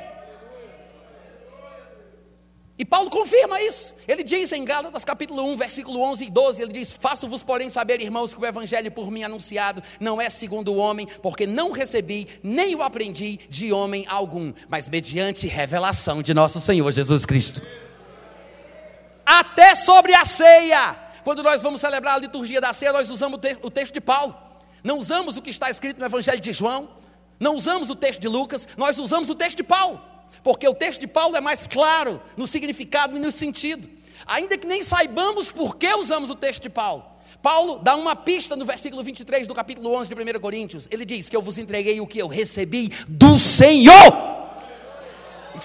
[2.77, 3.95] E Paulo confirma isso.
[4.05, 8.01] Ele diz em Gálatas capítulo 1, versículo 11 e 12, ele diz: "Faço-vos, porém, saber,
[8.01, 12.27] irmãos, que o evangelho por mim anunciado não é segundo o homem, porque não recebi
[12.43, 17.61] nem o aprendi de homem algum, mas mediante revelação de nosso Senhor Jesus Cristo."
[19.25, 23.71] Até sobre a ceia, quando nós vamos celebrar a liturgia da ceia, nós usamos o
[23.71, 24.37] texto de Paulo.
[24.83, 26.87] Não usamos o que está escrito no Evangelho de João,
[27.39, 29.99] não usamos o texto de Lucas, nós usamos o texto de Paulo.
[30.43, 33.89] Porque o texto de Paulo é mais claro no significado e no sentido.
[34.27, 37.03] Ainda que nem saibamos por que usamos o texto de Paulo.
[37.41, 40.87] Paulo dá uma pista no versículo 23 do capítulo 11 de 1 Coríntios.
[40.91, 44.44] Ele diz que eu vos entreguei o que eu recebi do Senhor.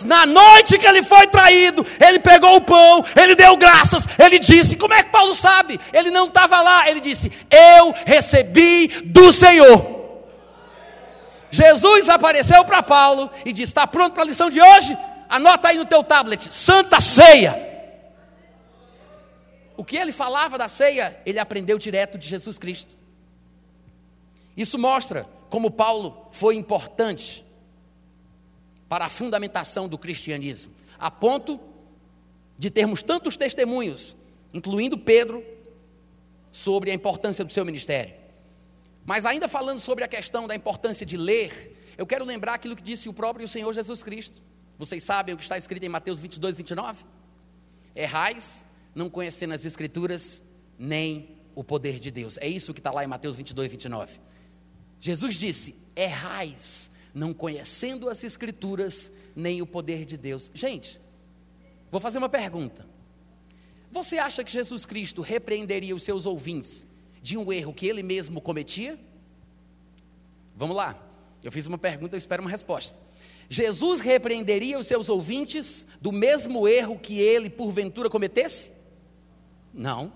[0.05, 4.77] Na noite que ele foi traído, ele pegou o pão, ele deu graças, ele disse:
[4.77, 5.79] Como é que Paulo sabe?
[5.93, 10.01] Ele não estava lá, ele disse: Eu recebi do Senhor.
[11.51, 14.97] Jesus apareceu para Paulo e disse: Está pronto para a lição de hoje?
[15.29, 17.69] Anota aí no teu tablet: Santa Ceia.
[19.77, 22.99] O que ele falava da ceia, ele aprendeu direto de Jesus Cristo.
[24.55, 27.43] Isso mostra como Paulo foi importante
[28.91, 31.61] para a fundamentação do cristianismo, a ponto
[32.59, 34.17] de termos tantos testemunhos,
[34.53, 35.45] incluindo Pedro,
[36.51, 38.13] sobre a importância do seu ministério.
[39.07, 42.83] Mas ainda falando sobre a questão da importância de ler, eu quero lembrar aquilo que
[42.83, 44.43] disse o próprio Senhor Jesus Cristo.
[44.77, 47.05] Vocês sabem o que está escrito em Mateus 22, 29?
[47.95, 50.43] Errais, não conhecendo as Escrituras,
[50.77, 52.37] nem o poder de Deus.
[52.39, 54.21] É isso que está lá em Mateus 22, 29.
[54.99, 60.51] Jesus disse: Errais, não conhecendo as Escrituras, nem o poder de Deus.
[60.55, 61.01] Gente,
[61.91, 62.87] vou fazer uma pergunta.
[63.91, 66.87] Você acha que Jesus Cristo repreenderia os seus ouvintes
[67.23, 68.99] de um erro que ele mesmo cometia?
[70.55, 70.97] Vamos lá.
[71.43, 72.99] Eu fiz uma pergunta, eu espero uma resposta.
[73.49, 78.71] Jesus repreenderia os seus ouvintes do mesmo erro que ele porventura cometesse?
[79.75, 80.13] Não.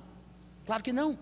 [0.64, 1.18] Claro que não.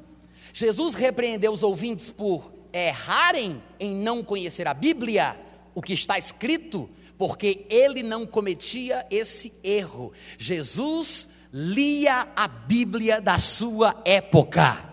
[0.52, 5.40] Jesus repreendeu os ouvintes por errarem em não conhecer a Bíblia,
[5.74, 10.12] o que está escrito, porque ele não cometia esse erro.
[10.38, 14.90] Jesus lia a Bíblia da sua época.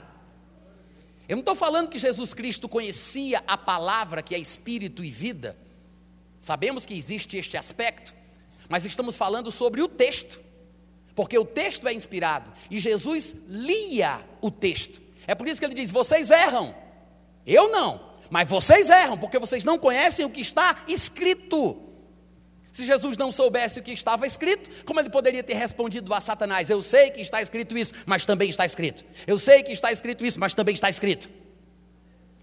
[1.27, 5.55] Eu não estou falando que Jesus Cristo conhecia a palavra que é espírito e vida.
[6.39, 8.15] Sabemos que existe este aspecto,
[8.67, 10.39] mas estamos falando sobre o texto,
[11.13, 15.01] porque o texto é inspirado e Jesus lia o texto.
[15.27, 16.73] É por isso que ele diz: vocês erram,
[17.45, 21.89] eu não, mas vocês erram, porque vocês não conhecem o que está escrito.
[22.71, 26.69] Se Jesus não soubesse o que estava escrito, como ele poderia ter respondido a Satanás?
[26.69, 29.03] Eu sei que está escrito isso, mas também está escrito.
[29.25, 31.29] Eu sei que está escrito isso, mas também está escrito.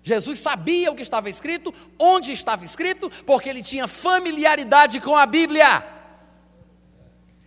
[0.03, 5.27] Jesus sabia o que estava escrito, onde estava escrito, porque ele tinha familiaridade com a
[5.27, 5.85] Bíblia.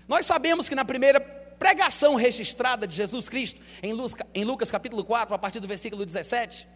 [0.07, 5.03] Nós sabemos que na primeira pregação registrada de Jesus Cristo, em Lucas, em Lucas capítulo
[5.03, 6.67] 4, a partir do versículo 17,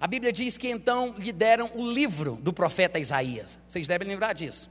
[0.00, 3.58] a Bíblia diz que então lhe deram o livro do profeta Isaías.
[3.68, 4.68] Vocês devem lembrar disso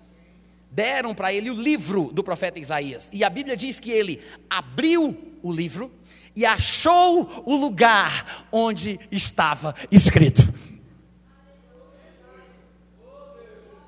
[0.73, 3.09] deram para ele o livro do profeta Isaías.
[3.13, 5.91] E a Bíblia diz que ele abriu o livro
[6.36, 10.41] e achou o lugar onde estava escrito.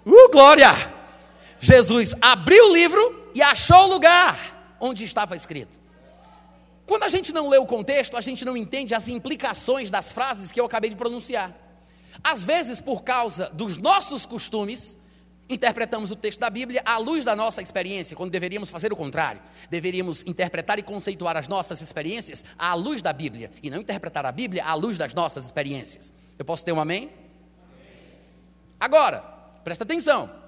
[0.05, 0.69] Uh, glória!
[1.59, 5.79] Jesus abriu o livro e achou o lugar onde estava escrito.
[6.85, 10.51] Quando a gente não lê o contexto, a gente não entende as implicações das frases
[10.51, 11.53] que eu acabei de pronunciar.
[12.23, 14.97] Às vezes, por causa dos nossos costumes,
[15.49, 19.41] interpretamos o texto da Bíblia à luz da nossa experiência, quando deveríamos fazer o contrário.
[19.69, 24.31] Deveríamos interpretar e conceituar as nossas experiências à luz da Bíblia e não interpretar a
[24.31, 26.13] Bíblia à luz das nossas experiências.
[26.37, 27.03] Eu posso ter um amém?
[27.03, 27.11] amém.
[28.79, 29.19] Agora,
[29.63, 30.44] presta atenção.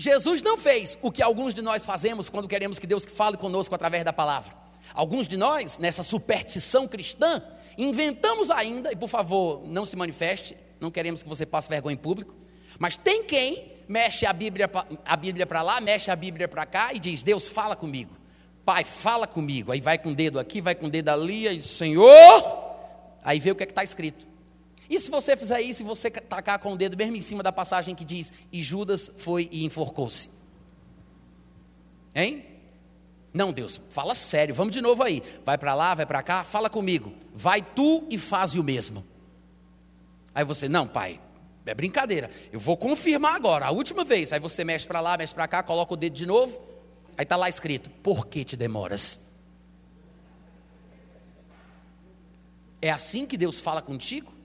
[0.00, 3.74] Jesus não fez o que alguns de nós fazemos quando queremos que Deus fale conosco
[3.74, 4.54] através da palavra.
[4.94, 7.42] Alguns de nós, nessa superstição cristã,
[7.76, 11.98] inventamos ainda, e por favor, não se manifeste, não queremos que você passe vergonha em
[11.98, 12.34] público
[12.78, 14.70] mas tem quem mexe a Bíblia,
[15.04, 18.16] a Bíblia para lá, mexe a Bíblia para cá e diz: Deus fala comigo.
[18.64, 19.72] Pai, fala comigo.
[19.72, 22.08] Aí vai com o dedo aqui, vai com o dedo ali, e Senhor.
[23.22, 24.26] Aí vê o que é está escrito.
[24.90, 27.52] E se você fizer isso e você tacar com o dedo mesmo em cima da
[27.52, 30.28] passagem que diz: E Judas foi e enforcou-se?
[32.12, 32.44] Hein?
[33.32, 35.22] Não, Deus, fala sério, vamos de novo aí.
[35.44, 37.12] Vai para lá, vai para cá, fala comigo.
[37.32, 39.04] Vai tu e faz o mesmo.
[40.34, 41.20] Aí você, não, pai,
[41.64, 42.28] é brincadeira.
[42.50, 44.32] Eu vou confirmar agora, a última vez.
[44.32, 46.60] Aí você mexe para lá, mexe para cá, coloca o dedo de novo.
[47.16, 49.20] Aí está lá escrito: Por que te demoras?
[52.82, 54.39] É assim que Deus fala contigo?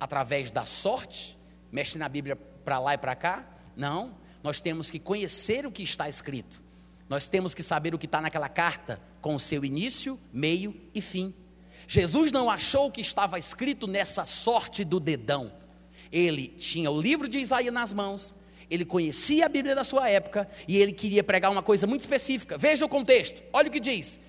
[0.00, 1.38] Através da sorte?
[1.70, 3.46] Mexe na Bíblia para lá e para cá?
[3.76, 4.16] Não.
[4.42, 6.62] Nós temos que conhecer o que está escrito.
[7.08, 11.00] Nós temos que saber o que está naquela carta, com o seu início, meio e
[11.00, 11.34] fim.
[11.86, 15.52] Jesus não achou o que estava escrito nessa sorte do dedão.
[16.10, 18.36] Ele tinha o livro de Isaías nas mãos,
[18.70, 22.56] ele conhecia a Bíblia da sua época e ele queria pregar uma coisa muito específica.
[22.56, 24.20] Veja o contexto, olha o que diz.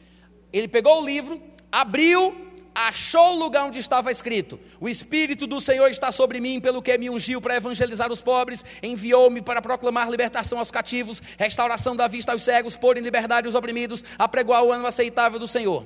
[0.51, 1.39] Ele pegou o livro,
[1.71, 6.81] abriu, achou o lugar onde estava escrito: O Espírito do Senhor está sobre mim, pelo
[6.81, 12.07] que me ungiu para evangelizar os pobres, enviou-me para proclamar libertação aos cativos, restauração da
[12.07, 15.85] vista aos cegos, pôr em liberdade os oprimidos, apregoar o ano aceitável do Senhor.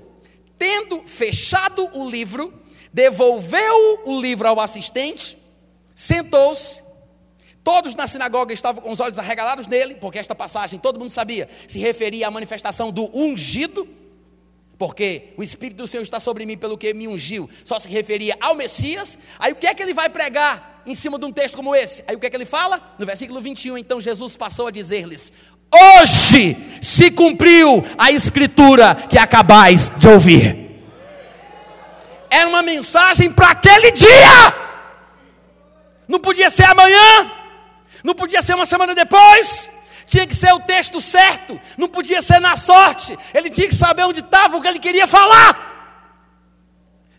[0.57, 2.53] Tendo fechado o livro,
[2.93, 5.45] devolveu o livro ao assistente
[5.95, 6.83] sentou-se.
[7.63, 11.49] Todos na sinagoga estavam com os olhos arregalados nele, porque esta passagem, todo mundo sabia,
[11.67, 13.87] se referia à manifestação do ungido,
[14.77, 18.37] porque o Espírito do Senhor está sobre mim pelo que me ungiu, só se referia
[18.41, 19.17] ao Messias.
[19.39, 20.73] Aí o que é que ele vai pregar?
[20.85, 22.03] em cima de um texto como esse.
[22.07, 22.79] Aí o que é que ele fala?
[22.99, 25.33] No versículo 21, então Jesus passou a dizer-lhes:
[25.73, 30.65] Hoje se cumpriu a escritura que acabais de ouvir.
[32.29, 34.65] Era uma mensagem para aquele dia.
[36.07, 37.31] Não podia ser amanhã,
[38.03, 39.71] não podia ser uma semana depois,
[40.05, 44.03] tinha que ser o texto certo, não podia ser na sorte, ele tinha que saber
[44.03, 45.73] onde estava o que ele queria falar.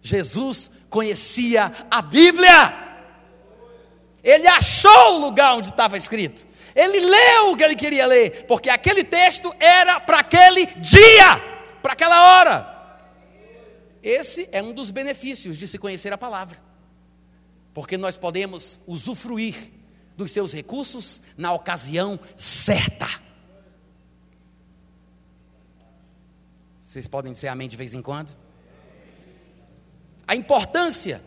[0.01, 2.75] Jesus conhecia a Bíblia.
[4.22, 6.46] Ele achou o lugar onde estava escrito.
[6.75, 11.37] Ele leu o que ele queria ler, porque aquele texto era para aquele dia,
[11.83, 12.77] para aquela hora.
[14.03, 16.59] Esse é um dos benefícios de se conhecer a palavra,
[17.72, 19.72] porque nós podemos usufruir
[20.16, 23.09] dos seus recursos na ocasião certa.
[26.81, 28.46] Vocês podem dizer amém de vez em quando?
[30.26, 31.22] a importância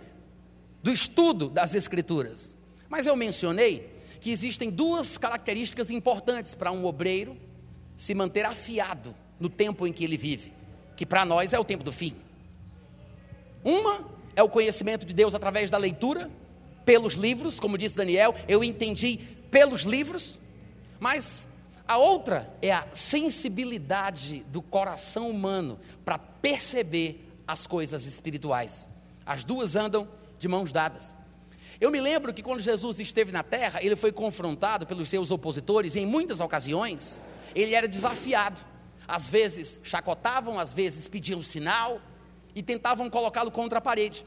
[0.83, 2.57] do estudo das Escrituras.
[2.89, 7.37] Mas eu mencionei que existem duas características importantes para um obreiro
[7.95, 10.53] se manter afiado no tempo em que ele vive,
[10.95, 12.15] que para nós é o tempo do fim.
[13.63, 16.29] Uma é o conhecimento de Deus através da leitura,
[16.89, 19.19] pelos livros, como disse Daniel, eu entendi
[19.51, 20.39] pelos livros,
[20.99, 21.47] mas
[21.87, 28.89] a outra é a sensibilidade do coração humano para perceber as coisas espirituais.
[29.23, 31.15] As duas andam de mãos dadas.
[31.79, 35.93] Eu me lembro que quando Jesus esteve na terra, ele foi confrontado pelos seus opositores
[35.93, 37.21] e em muitas ocasiões
[37.53, 38.61] ele era desafiado.
[39.07, 42.01] Às vezes chacotavam, às vezes pediam sinal
[42.55, 44.25] e tentavam colocá-lo contra a parede.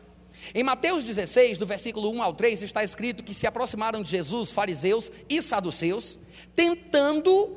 [0.54, 4.50] Em Mateus 16, do versículo 1 ao 3, está escrito que se aproximaram de Jesus
[4.50, 6.18] fariseus e saduceus,
[6.54, 7.56] tentando,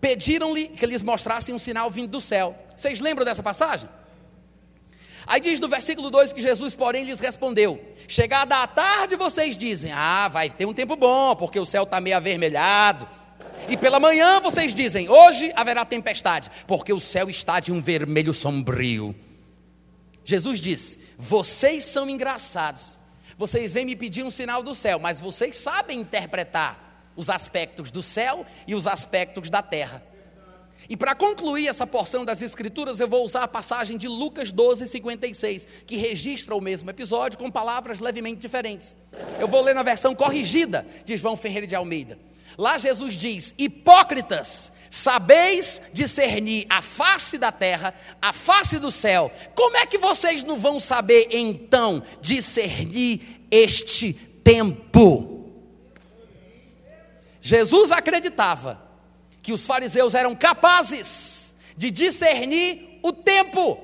[0.00, 2.58] pediram-lhe que lhes mostrassem um sinal vindo do céu.
[2.76, 3.88] Vocês lembram dessa passagem?
[5.26, 9.92] Aí diz no versículo 2 que Jesus, porém, lhes respondeu: Chegada a tarde, vocês dizem:
[9.92, 13.08] Ah, vai ter um tempo bom, porque o céu está meio avermelhado.
[13.68, 18.34] E pela manhã vocês dizem: Hoje haverá tempestade, porque o céu está de um vermelho
[18.34, 19.14] sombrio.
[20.24, 22.98] Jesus disse: Vocês são engraçados.
[23.36, 28.02] Vocês vêm me pedir um sinal do céu, mas vocês sabem interpretar os aspectos do
[28.02, 30.02] céu e os aspectos da terra.
[30.88, 34.86] E para concluir essa porção das Escrituras, eu vou usar a passagem de Lucas 12,
[34.86, 38.94] 56, que registra o mesmo episódio com palavras levemente diferentes.
[39.40, 42.18] Eu vou ler na versão corrigida de João Ferreira de Almeida.
[42.56, 49.30] Lá Jesus diz: Hipócritas, sabeis discernir a face da terra, a face do céu.
[49.54, 55.52] Como é que vocês não vão saber então discernir este tempo?
[57.40, 58.82] Jesus acreditava
[59.42, 63.78] que os fariseus eram capazes de discernir o tempo.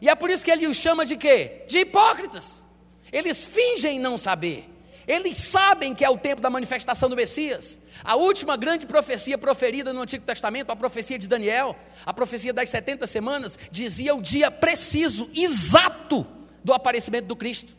[0.00, 1.64] E é por isso que ele os chama de quê?
[1.66, 2.68] De hipócritas.
[3.10, 4.75] Eles fingem não saber.
[5.06, 7.78] Eles sabem que é o tempo da manifestação do Messias.
[8.02, 12.68] A última grande profecia proferida no Antigo Testamento, a profecia de Daniel, a profecia das
[12.70, 16.26] 70 semanas, dizia o dia preciso, exato
[16.64, 17.76] do aparecimento do Cristo.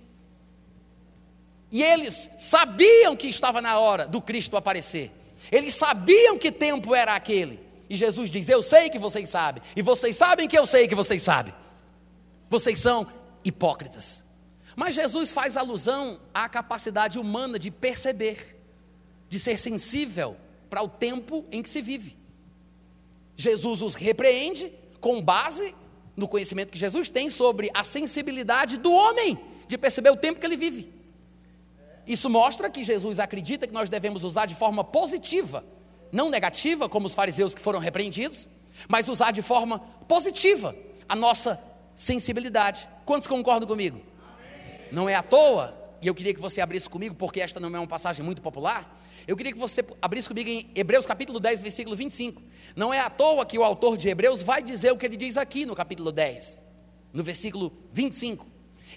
[1.70, 5.12] E eles sabiam que estava na hora do Cristo aparecer.
[5.52, 7.60] Eles sabiam que tempo era aquele.
[7.90, 9.62] E Jesus diz: Eu sei que vocês sabem.
[9.76, 11.54] E vocês sabem que eu sei que vocês sabem.
[12.50, 13.06] Vocês são
[13.44, 14.27] hipócritas.
[14.78, 18.56] Mas Jesus faz alusão à capacidade humana de perceber,
[19.28, 20.38] de ser sensível
[20.70, 22.16] para o tempo em que se vive.
[23.36, 25.76] Jesus os repreende com base
[26.16, 30.46] no conhecimento que Jesus tem sobre a sensibilidade do homem de perceber o tempo que
[30.46, 30.94] ele vive.
[32.06, 35.66] Isso mostra que Jesus acredita que nós devemos usar de forma positiva,
[36.12, 38.48] não negativa, como os fariseus que foram repreendidos,
[38.88, 40.76] mas usar de forma positiva
[41.10, 41.60] a nossa
[41.96, 42.88] sensibilidade.
[43.06, 44.00] Quantos concordam comigo?
[44.92, 47.80] Não é à toa, e eu queria que você abrisse comigo, porque esta não é
[47.80, 49.00] uma passagem muito popular.
[49.28, 52.42] Eu queria que você abrisse comigo em Hebreus capítulo 10, versículo 25.
[52.76, 55.38] Não é à toa que o autor de Hebreus vai dizer o que ele diz
[55.38, 56.64] aqui no capítulo 10,
[57.12, 58.48] no versículo 25.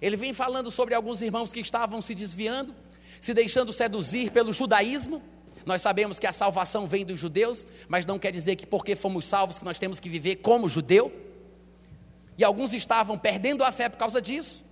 [0.00, 2.74] Ele vem falando sobre alguns irmãos que estavam se desviando,
[3.20, 5.22] se deixando seduzir pelo judaísmo.
[5.64, 9.26] Nós sabemos que a salvação vem dos judeus, mas não quer dizer que porque fomos
[9.26, 11.12] salvos que nós temos que viver como judeu.
[12.36, 14.64] E alguns estavam perdendo a fé por causa disso.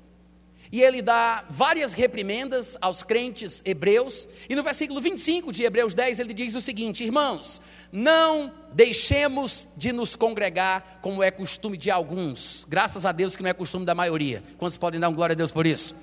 [0.71, 4.29] E ele dá várias reprimendas aos crentes hebreus.
[4.49, 7.61] E no versículo 25 de Hebreus 10 ele diz o seguinte: Irmãos,
[7.91, 12.67] não deixemos de nos congregar como é costume de alguns.
[12.69, 14.43] Graças a Deus que não é costume da maioria.
[14.59, 15.95] Quantos podem dar um glória a Deus por isso?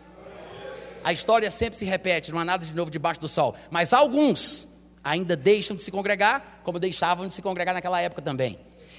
[1.03, 3.55] A história sempre se repete, não há nada de novo debaixo do sol.
[3.69, 4.67] Mas alguns
[5.03, 8.57] ainda deixam de se congregar, como deixavam de se congregar naquela época também.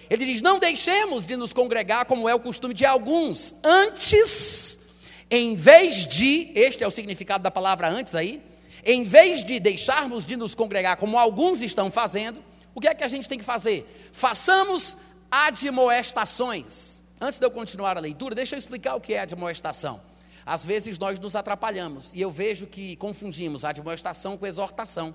[0.09, 3.57] Ele diz: Não deixemos de nos congregar como é o costume de alguns.
[3.65, 4.86] Antes,
[5.31, 8.43] Em vez de, este é o significado da palavra antes aí,
[8.85, 12.43] em vez de deixarmos de nos congregar como alguns estão fazendo,
[12.75, 13.85] o que é que a gente tem que fazer?
[14.13, 14.97] Façamos
[15.31, 17.03] admoestações.
[17.21, 20.01] Antes de eu continuar a leitura, deixa eu explicar o que é admoestação.
[20.45, 25.13] Às vezes nós nos atrapalhamos e eu vejo que confundimos admoestação com exortação.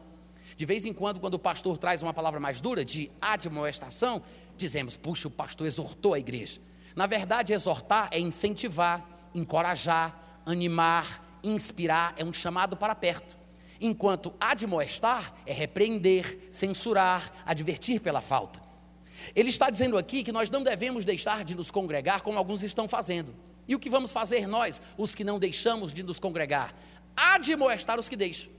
[0.58, 4.22] De vez em quando, quando o pastor traz uma palavra mais dura, de admoestação,
[4.58, 6.60] dizemos, puxa, o pastor exortou a igreja.
[6.96, 13.38] Na verdade, exortar é incentivar, encorajar, animar, inspirar, é um chamado para perto.
[13.80, 18.62] Enquanto admoestar é repreender, censurar, advertir pela falta.
[19.36, 22.88] Ele está dizendo aqui que nós não devemos deixar de nos congregar como alguns estão
[22.88, 23.34] fazendo.
[23.68, 26.74] E o que vamos fazer nós, os que não deixamos de nos congregar?
[27.16, 28.52] Admoestar os que deixam.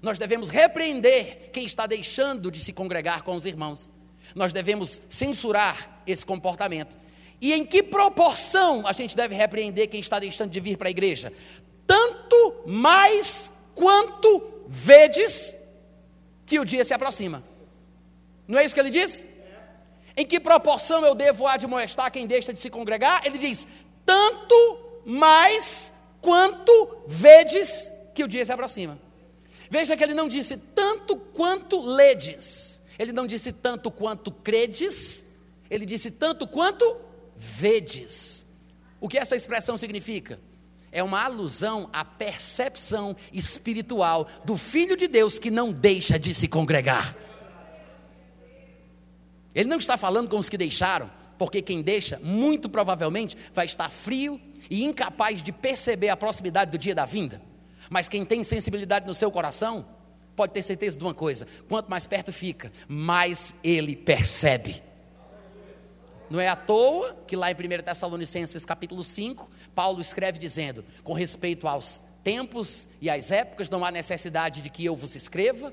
[0.00, 3.88] Nós devemos repreender quem está deixando de se congregar com os irmãos.
[4.34, 6.98] Nós devemos censurar esse comportamento.
[7.42, 10.92] E em que proporção a gente deve repreender quem está deixando de vir para a
[10.92, 11.32] igreja?
[11.84, 15.56] Tanto mais quanto vedes
[16.46, 17.42] que o dia se aproxima.
[18.46, 19.24] Não é isso que ele diz?
[20.16, 23.26] Em que proporção eu devo admoestar quem deixa de se congregar?
[23.26, 23.66] Ele diz:
[24.06, 29.00] tanto mais quanto vedes que o dia se aproxima.
[29.68, 35.24] Veja que ele não disse tanto quanto ledes, ele não disse tanto quanto credes,
[35.68, 37.10] ele disse tanto quanto
[37.42, 38.46] vedes.
[39.00, 40.38] O que essa expressão significa?
[40.92, 46.46] É uma alusão à percepção espiritual do Filho de Deus que não deixa de se
[46.46, 47.16] congregar.
[49.52, 53.90] Ele não está falando com os que deixaram, porque quem deixa, muito provavelmente, vai estar
[53.90, 54.40] frio
[54.70, 57.42] e incapaz de perceber a proximidade do dia da vinda.
[57.90, 59.84] Mas quem tem sensibilidade no seu coração,
[60.36, 64.91] pode ter certeza de uma coisa: quanto mais perto fica, mais ele percebe.
[66.32, 71.12] Não é à toa que lá em 1 Tessalonicenses capítulo 5, Paulo escreve dizendo: com
[71.12, 75.70] respeito aos tempos e às épocas, não há necessidade de que eu vos escreva,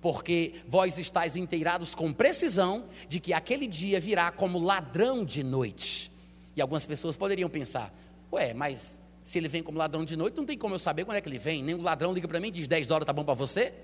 [0.00, 6.12] porque vós estáis inteirados com precisão de que aquele dia virá como ladrão de noite.
[6.54, 7.92] E algumas pessoas poderiam pensar:
[8.32, 11.16] ué, mas se ele vem como ladrão de noite, não tem como eu saber quando
[11.16, 11.60] é que ele vem.
[11.64, 13.74] Nem o ladrão liga para mim e diz 10 horas está bom para você.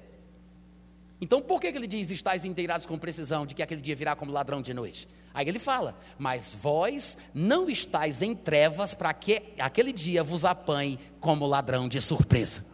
[1.23, 4.33] Então por que, ele diz estáis inteirados com precisão de que aquele dia virá como
[4.33, 5.09] ladrão de noite?
[5.33, 10.99] Aí ele fala, mas vós não estáis em trevas para que aquele dia vos apanhe
[11.21, 12.67] como ladrão de surpresa.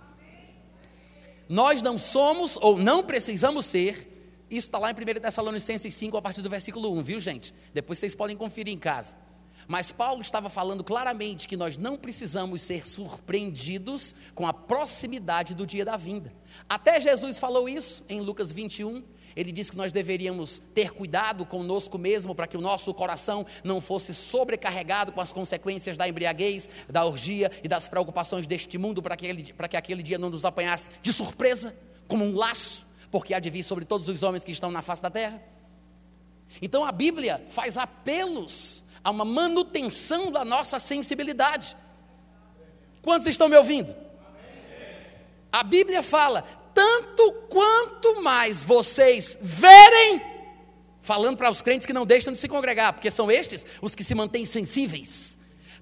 [1.47, 6.23] Nós não somos ou não precisamos ser, isso está lá em 1 Tessalonicenses 5, a
[6.23, 7.55] partir do versículo 1, viu gente?
[7.75, 9.15] Depois vocês podem conferir em casa.
[9.69, 15.67] Mas Paulo estava falando claramente que nós não precisamos ser surpreendidos com a proximidade do
[15.67, 16.33] dia da vinda.
[16.67, 19.05] Até Jesus falou isso em Lucas 21.
[19.37, 23.79] Ele disse que nós deveríamos ter cuidado conosco mesmo para que o nosso coração não
[23.79, 29.19] fosse sobrecarregado com as consequências da embriaguez, da orgia e das preocupações deste mundo, para
[29.19, 31.77] que, ele, para que aquele dia não nos apanhasse de surpresa,
[32.09, 35.03] como um laço, porque há de vir sobre todos os homens que estão na face
[35.03, 35.43] da terra.
[36.63, 41.77] Então a Bíblia faz apelos a uma manutenção da nossa sensibilidade.
[43.03, 43.95] Quantos estão me ouvindo?
[45.51, 46.43] A Bíblia fala:
[46.75, 50.23] tanto quanto mais vocês verem,
[51.01, 54.05] falando para os crentes que não deixam de se congregar, porque são estes os que
[54.05, 55.39] se mantêm sensíveis.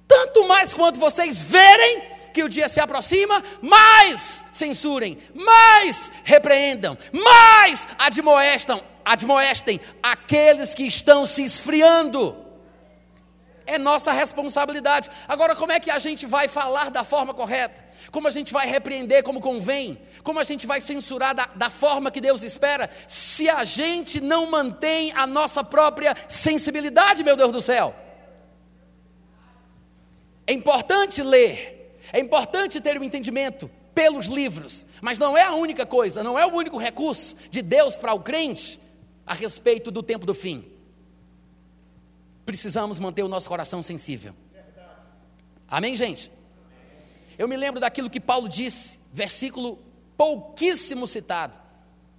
[0.07, 2.03] Tanto mais quanto vocês verem
[2.33, 11.27] que o dia se aproxima, mais censurem, mais repreendam, mais admoestam, admoestem aqueles que estão
[11.27, 12.46] se esfriando
[13.67, 15.11] é nossa responsabilidade.
[15.27, 17.85] Agora, como é que a gente vai falar da forma correta?
[18.11, 19.99] Como a gente vai repreender como convém?
[20.23, 22.89] Como a gente vai censurar da, da forma que Deus espera?
[23.07, 27.95] Se a gente não mantém a nossa própria sensibilidade, meu Deus do céu.
[30.47, 35.55] É importante ler, é importante ter o um entendimento pelos livros, mas não é a
[35.55, 38.79] única coisa, não é o único recurso de Deus para o crente
[39.27, 40.76] a respeito do tempo do fim
[42.47, 44.33] precisamos manter o nosso coração sensível.
[45.69, 46.31] Amém, gente?
[47.37, 49.79] Eu me lembro daquilo que Paulo disse, versículo
[50.17, 51.61] pouquíssimo citado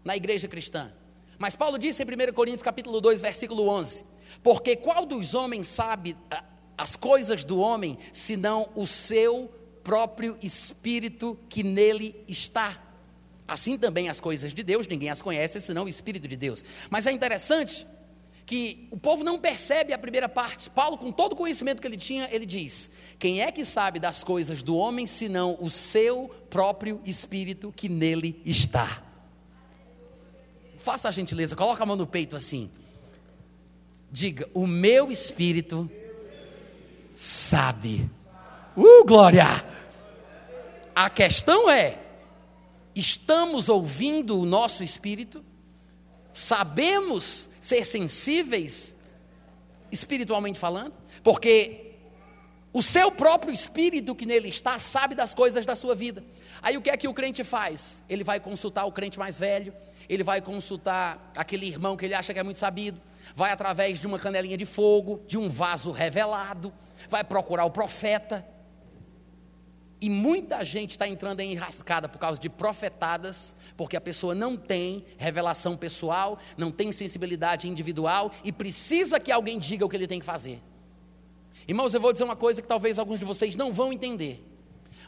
[0.03, 0.93] na igreja cristã.
[1.39, 4.03] Mas Paulo disse em 1 Coríntios capítulo 2, versículo 11:
[4.43, 6.43] Porque qual dos homens sabe ah,
[6.77, 9.51] as coisas do homem, senão o seu
[9.81, 12.83] próprio espírito que nele está?
[13.47, 16.63] Assim também as coisas de Deus, ninguém as conhece senão o espírito de Deus.
[16.89, 17.87] Mas é interessante
[18.47, 20.69] que o povo não percebe a primeira parte.
[20.71, 22.89] Paulo, com todo o conhecimento que ele tinha, ele diz:
[23.19, 28.41] Quem é que sabe das coisas do homem senão o seu próprio espírito que nele
[28.43, 29.03] está?
[30.77, 32.71] Faça a gentileza, coloca a mão no peito assim.
[34.11, 35.87] Diga: O meu espírito
[37.11, 38.09] sabe
[38.77, 39.43] Uh, glória!
[40.95, 41.97] A questão é:
[42.93, 45.43] estamos ouvindo o nosso espírito?
[46.31, 48.95] Sabemos ser sensíveis
[49.91, 50.97] espiritualmente falando?
[51.21, 51.95] Porque
[52.71, 56.23] o seu próprio espírito que nele está sabe das coisas da sua vida.
[56.61, 58.05] Aí o que é que o crente faz?
[58.07, 59.73] Ele vai consultar o crente mais velho,
[60.07, 63.01] ele vai consultar aquele irmão que ele acha que é muito sabido,
[63.35, 66.73] vai através de uma canelinha de fogo, de um vaso revelado,
[67.09, 68.47] vai procurar o profeta.
[69.99, 74.55] E muita gente está entrando em enrascada por causa de profetadas, porque a pessoa não
[74.55, 80.07] tem revelação pessoal, não tem sensibilidade individual e precisa que alguém diga o que ele
[80.07, 80.61] tem que fazer.
[81.67, 84.43] Irmãos, eu vou dizer uma coisa que talvez alguns de vocês não vão entender.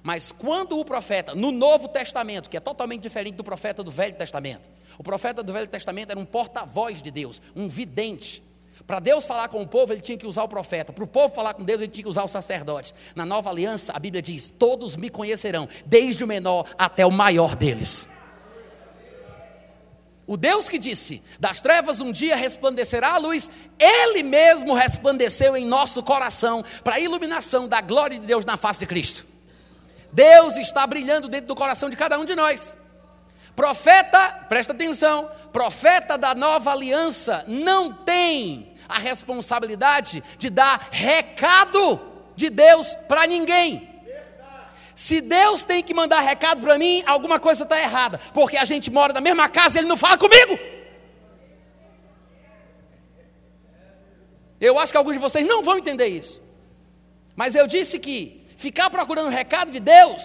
[0.01, 4.15] Mas quando o profeta, no Novo Testamento, que é totalmente diferente do profeta do Velho
[4.15, 8.43] Testamento, o profeta do Velho Testamento era um porta-voz de Deus, um vidente.
[8.89, 10.91] Para Deus falar com o povo, ele tinha que usar o profeta.
[10.91, 12.91] Para o povo falar com Deus, ele tinha que usar o sacerdote.
[13.13, 17.55] Na nova aliança, a Bíblia diz: Todos me conhecerão, desde o menor até o maior
[17.55, 18.09] deles.
[20.25, 25.67] O Deus que disse: Das trevas um dia resplandecerá a luz, Ele mesmo resplandeceu em
[25.67, 29.23] nosso coração para a iluminação da glória de Deus na face de Cristo.
[30.11, 32.75] Deus está brilhando dentro do coração de cada um de nós.
[33.55, 42.01] Profeta, presta atenção, profeta da nova aliança não tem a responsabilidade de dar recado
[42.35, 43.87] de Deus para ninguém.
[44.95, 48.91] Se Deus tem que mandar recado para mim, alguma coisa está errada, porque a gente
[48.91, 50.59] mora na mesma casa e Ele não fala comigo.
[54.59, 56.41] Eu acho que alguns de vocês não vão entender isso,
[57.33, 60.21] mas eu disse que ficar procurando recado de Deus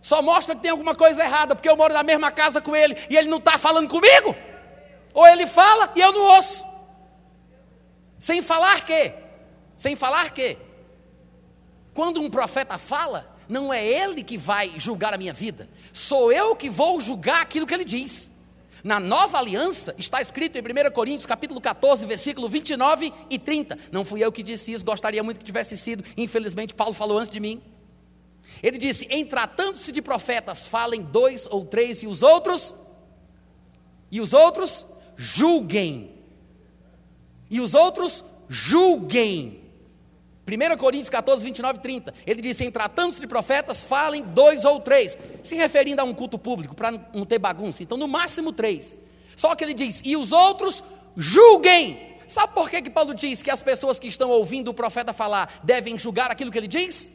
[0.00, 2.96] só mostra que tem alguma coisa errada, porque eu moro na mesma casa com Ele
[3.10, 4.34] e Ele não está falando comigo,
[5.12, 6.67] ou Ele fala e eu não ouço.
[8.18, 9.14] Sem falar que,
[9.76, 10.56] sem falar que,
[11.94, 16.54] quando um profeta fala, não é ele que vai julgar a minha vida, sou eu
[16.54, 18.30] que vou julgar aquilo que ele diz.
[18.84, 23.76] Na nova aliança, está escrito em 1 Coríntios capítulo 14, versículo 29 e 30.
[23.90, 27.30] Não fui eu que disse isso, gostaria muito que tivesse sido, infelizmente Paulo falou antes
[27.30, 27.60] de mim.
[28.62, 32.74] Ele disse: Em tratando-se de profetas, falem dois ou três, e os outros,
[34.10, 36.17] e os outros julguem
[37.50, 39.64] e os outros julguem.
[40.46, 42.14] 1 Coríntios 14, 29 e 30.
[42.26, 46.38] Ele disse: em tratando-se de profetas, falem dois ou três, se referindo a um culto
[46.38, 47.82] público, para não ter bagunça.
[47.82, 48.98] Então, no máximo três.
[49.36, 50.82] Só que ele diz: e os outros
[51.16, 52.06] julguem.
[52.26, 55.60] Sabe por que, que Paulo diz que as pessoas que estão ouvindo o profeta falar
[55.62, 57.10] devem julgar aquilo que ele diz?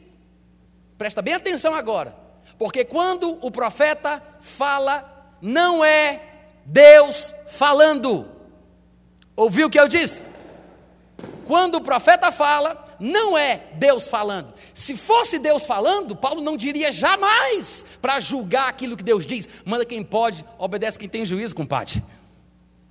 [0.98, 2.16] Presta bem atenção agora.
[2.58, 6.20] Porque quando o profeta fala, não é
[6.64, 8.33] Deus falando.
[9.36, 10.24] Ouviu o que eu disse?
[11.44, 14.52] Quando o profeta fala, não é Deus falando.
[14.72, 19.48] Se fosse Deus falando, Paulo não diria jamais para julgar aquilo que Deus diz.
[19.64, 22.02] Manda quem pode, obedece quem tem juízo, compadre.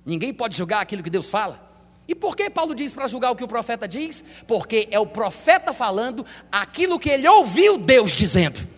[0.04, 1.62] Ninguém pode julgar aquilo que Deus fala.
[2.06, 4.22] E por que Paulo diz para julgar o que o profeta diz?
[4.46, 8.73] Porque é o profeta falando aquilo que ele ouviu Deus dizendo.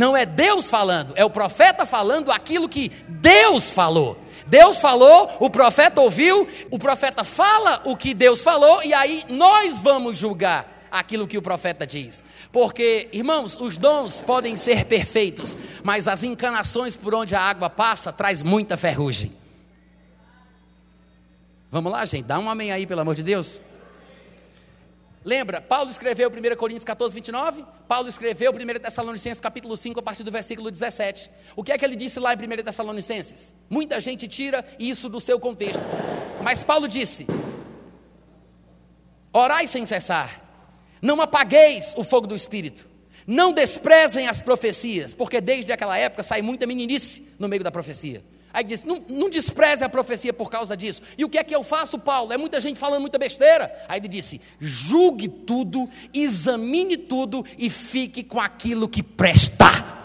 [0.00, 4.16] Não é Deus falando, é o profeta falando aquilo que Deus falou.
[4.46, 9.78] Deus falou, o profeta ouviu, o profeta fala o que Deus falou, e aí nós
[9.78, 12.24] vamos julgar aquilo que o profeta diz.
[12.50, 18.10] Porque, irmãos, os dons podem ser perfeitos, mas as encanações por onde a água passa
[18.10, 19.30] traz muita ferrugem.
[21.70, 23.60] Vamos lá, gente, dá um amém aí, pelo amor de Deus.
[25.22, 30.22] Lembra, Paulo escreveu 1 Coríntios 14, 29, Paulo escreveu 1 Tessalonicenses capítulo 5, a partir
[30.22, 31.30] do versículo 17.
[31.54, 33.54] O que é que ele disse lá em 1 Tessalonicenses?
[33.68, 35.82] Muita gente tira isso do seu contexto.
[36.42, 37.26] Mas Paulo disse:
[39.30, 40.42] Orai sem cessar,
[41.02, 42.88] não apagueis o fogo do Espírito,
[43.26, 48.24] não desprezem as profecias, porque desde aquela época sai muita meninice no meio da profecia.
[48.52, 51.02] Aí diz: não, não despreze a profecia por causa disso.
[51.16, 52.32] E o que é que eu faço, Paulo?
[52.32, 53.72] É muita gente falando muita besteira.
[53.88, 60.00] Aí ele disse: julgue tudo, examine tudo e fique com aquilo que presta.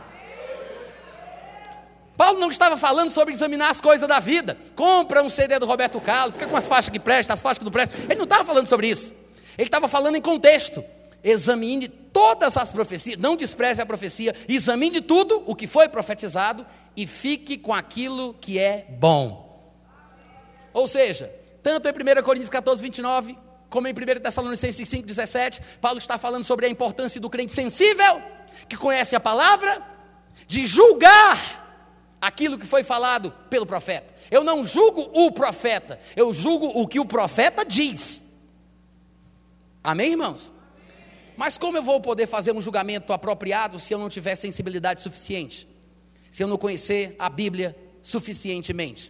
[2.18, 4.58] Paulo não estava falando sobre examinar as coisas da vida.
[4.74, 7.66] Compra um CD do Roberto Carlos, fica com as faixas que prestam, as faixas que
[7.66, 8.00] não prestam.
[8.06, 9.14] Ele não estava falando sobre isso.
[9.58, 10.84] Ele estava falando em contexto.
[11.22, 16.66] Examine todas as profecias, não despreze a profecia, examine tudo o que foi profetizado
[16.96, 19.46] e fique com aquilo que é bom.
[20.74, 21.34] Ou seja,
[21.64, 23.38] tanto em 1 Coríntios 14, 29,
[23.70, 28.22] como em 1 Tessalonicenses 5, 17, Paulo está falando sobre a importância do crente sensível,
[28.70, 29.82] que conhece a palavra,
[30.48, 31.64] de julgar
[32.22, 34.14] aquilo que foi falado pelo profeta.
[34.32, 38.24] Eu não julgo o profeta, eu julgo o que o profeta diz.
[39.84, 40.54] Amém, irmãos?
[41.38, 45.68] mas como eu vou poder fazer um julgamento apropriado se eu não tiver sensibilidade suficiente?
[46.36, 49.10] Se eu não conhecer a Bíblia suficientemente?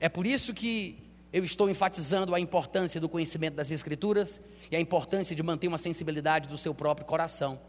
[0.00, 0.96] É por isso que
[1.30, 4.40] eu estou enfatizando a importância do conhecimento das Escrituras
[4.70, 7.60] e a importância de manter uma sensibilidade do seu próprio coração,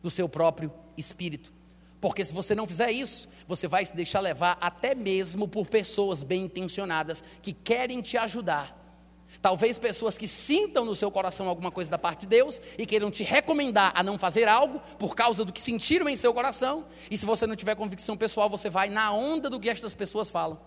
[0.00, 1.52] do seu próprio espírito.
[2.00, 6.22] Porque se você não fizer isso, você vai se deixar levar até mesmo por pessoas
[6.22, 8.81] bem intencionadas que querem te ajudar.
[9.40, 13.10] Talvez pessoas que sintam no seu coração alguma coisa da parte de Deus e queiram
[13.10, 16.84] te recomendar a não fazer algo por causa do que sentiram em seu coração.
[17.10, 20.30] E se você não tiver convicção pessoal, você vai na onda do que estas pessoas
[20.30, 20.58] falam.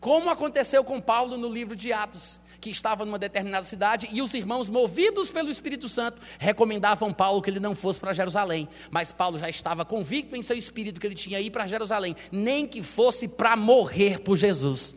[0.00, 4.34] Como aconteceu com Paulo no livro de Atos, que estava numa determinada cidade e os
[4.34, 8.68] irmãos, movidos pelo Espírito Santo, recomendavam Paulo que ele não fosse para Jerusalém.
[8.90, 12.66] Mas Paulo já estava convicto em seu espírito que ele tinha ir para Jerusalém, nem
[12.66, 14.94] que fosse para morrer por Jesus.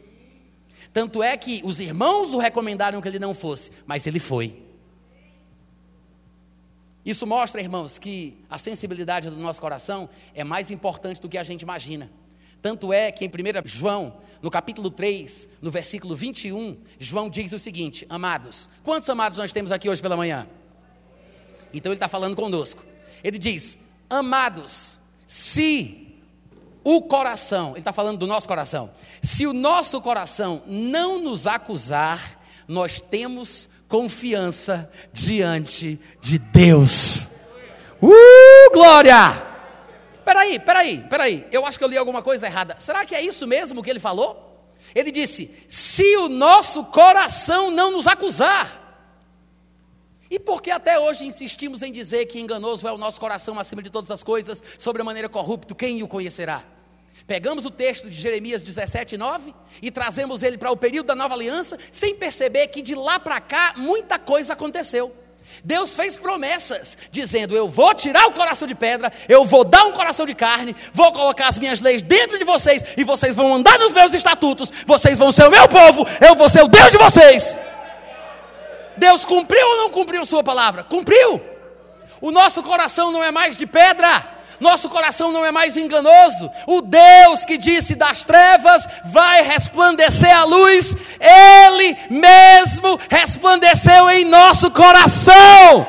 [0.99, 4.61] Tanto é que os irmãos o recomendaram que ele não fosse, mas ele foi.
[7.05, 11.43] Isso mostra, irmãos, que a sensibilidade do nosso coração é mais importante do que a
[11.43, 12.11] gente imagina.
[12.61, 13.31] Tanto é que em 1
[13.63, 19.53] João, no capítulo 3, no versículo 21, João diz o seguinte: Amados, quantos amados nós
[19.53, 20.49] temos aqui hoje pela manhã?
[21.73, 22.83] Então ele está falando conosco.
[23.23, 23.79] Ele diz:
[24.09, 26.08] Amados, se
[26.83, 28.89] o coração, ele está falando do nosso coração,
[29.21, 37.29] se o nosso coração não nos acusar, nós temos confiança diante de Deus.
[38.01, 39.49] Uh, glória!
[40.23, 41.47] Peraí, peraí, peraí.
[41.51, 42.75] Eu acho que eu li alguma coisa errada.
[42.77, 44.69] Será que é isso mesmo que ele falou?
[44.93, 48.88] Ele disse: se o nosso coração não nos acusar.
[50.29, 53.81] E por que até hoje insistimos em dizer que enganoso é o nosso coração acima
[53.81, 56.63] de todas as coisas, sobre a maneira corrupto, quem o conhecerá?
[57.25, 61.33] Pegamos o texto de Jeremias 17, 9 e trazemos ele para o período da nova
[61.33, 65.15] aliança, sem perceber que de lá para cá muita coisa aconteceu.
[65.63, 69.91] Deus fez promessas, dizendo: Eu vou tirar o coração de pedra, eu vou dar um
[69.91, 73.77] coração de carne, vou colocar as minhas leis dentro de vocês, e vocês vão andar
[73.79, 76.97] nos meus estatutos, vocês vão ser o meu povo, eu vou ser o Deus de
[76.97, 77.57] vocês.
[78.99, 80.83] Deus cumpriu ou não cumpriu Sua palavra?
[80.83, 81.41] Cumpriu.
[82.21, 86.51] O nosso coração não é mais de pedra, nosso coração não é mais enganoso.
[86.67, 94.69] O Deus que disse das trevas vai resplandecer a luz, Ele mesmo resplandeceu em nosso
[94.69, 95.87] coração.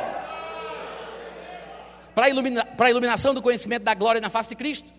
[2.15, 4.91] Para ilumina, a iluminação do conhecimento da glória na face de Cristo.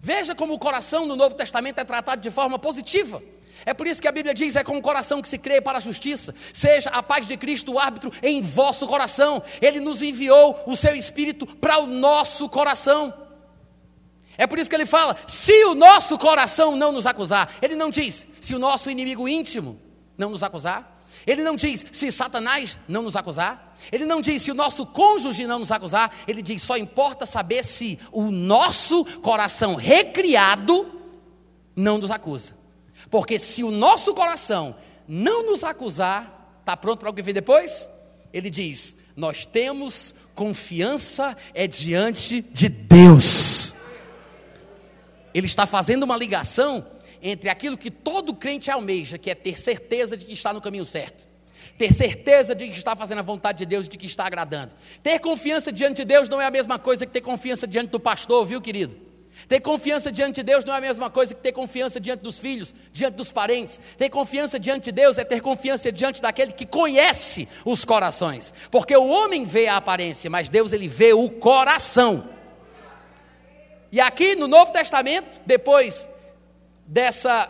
[0.00, 3.22] Veja como o coração no Novo Testamento é tratado de forma positiva.
[3.64, 5.78] É por isso que a Bíblia diz: é com o coração que se crê para
[5.78, 6.34] a justiça.
[6.52, 9.42] Seja a paz de Cristo o árbitro em vosso coração.
[9.60, 13.14] Ele nos enviou o seu Espírito para o nosso coração.
[14.36, 17.90] É por isso que ele fala: se o nosso coração não nos acusar, ele não
[17.90, 19.78] diz se o nosso inimigo íntimo
[20.16, 20.90] não nos acusar.
[21.24, 23.76] Ele não diz se Satanás não nos acusar.
[23.92, 26.12] Ele não diz se o nosso cônjuge não nos acusar.
[26.26, 31.00] Ele diz só importa saber se o nosso coração recriado
[31.76, 32.61] não nos acusa.
[33.12, 34.74] Porque se o nosso coração
[35.06, 37.90] não nos acusar, está pronto para o que vem depois?
[38.32, 43.74] Ele diz: Nós temos confiança é diante de Deus.
[45.34, 46.86] Ele está fazendo uma ligação
[47.20, 50.86] entre aquilo que todo crente almeja, que é ter certeza de que está no caminho
[50.86, 51.28] certo.
[51.76, 54.72] Ter certeza de que está fazendo a vontade de Deus, de que está agradando.
[55.02, 58.00] Ter confiança diante de Deus não é a mesma coisa que ter confiança diante do
[58.00, 59.11] pastor, viu, querido?
[59.48, 62.38] Ter confiança diante de Deus não é a mesma coisa que ter confiança diante dos
[62.38, 63.80] filhos, diante dos parentes.
[63.96, 68.52] Ter confiança diante de Deus é ter confiança diante daquele que conhece os corações.
[68.70, 72.28] Porque o homem vê a aparência, mas Deus ele vê o coração.
[73.90, 76.08] E aqui no Novo Testamento, depois
[76.86, 77.48] dessa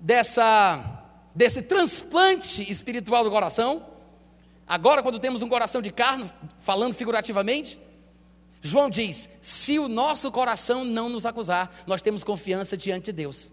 [0.00, 1.02] dessa
[1.34, 3.84] desse transplante espiritual do coração,
[4.66, 7.78] agora quando temos um coração de carne, falando figurativamente,
[8.66, 13.52] João diz: se o nosso coração não nos acusar, nós temos confiança diante de Deus.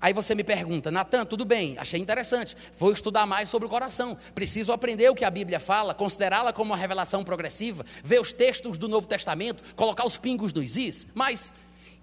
[0.00, 4.16] Aí você me pergunta, Natan, tudo bem, achei interessante, vou estudar mais sobre o coração,
[4.34, 8.76] preciso aprender o que a Bíblia fala, considerá-la como uma revelação progressiva, ver os textos
[8.76, 11.52] do Novo Testamento, colocar os pingos dos is, mas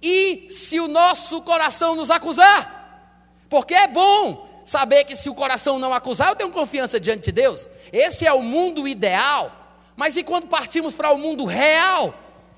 [0.01, 3.45] e se o nosso coração nos acusar?
[3.47, 7.32] Porque é bom saber que se o coração não acusar, eu tenho confiança diante de
[7.32, 9.62] Deus, esse é o mundo ideal,
[9.95, 12.13] mas e quando partimos para o mundo real?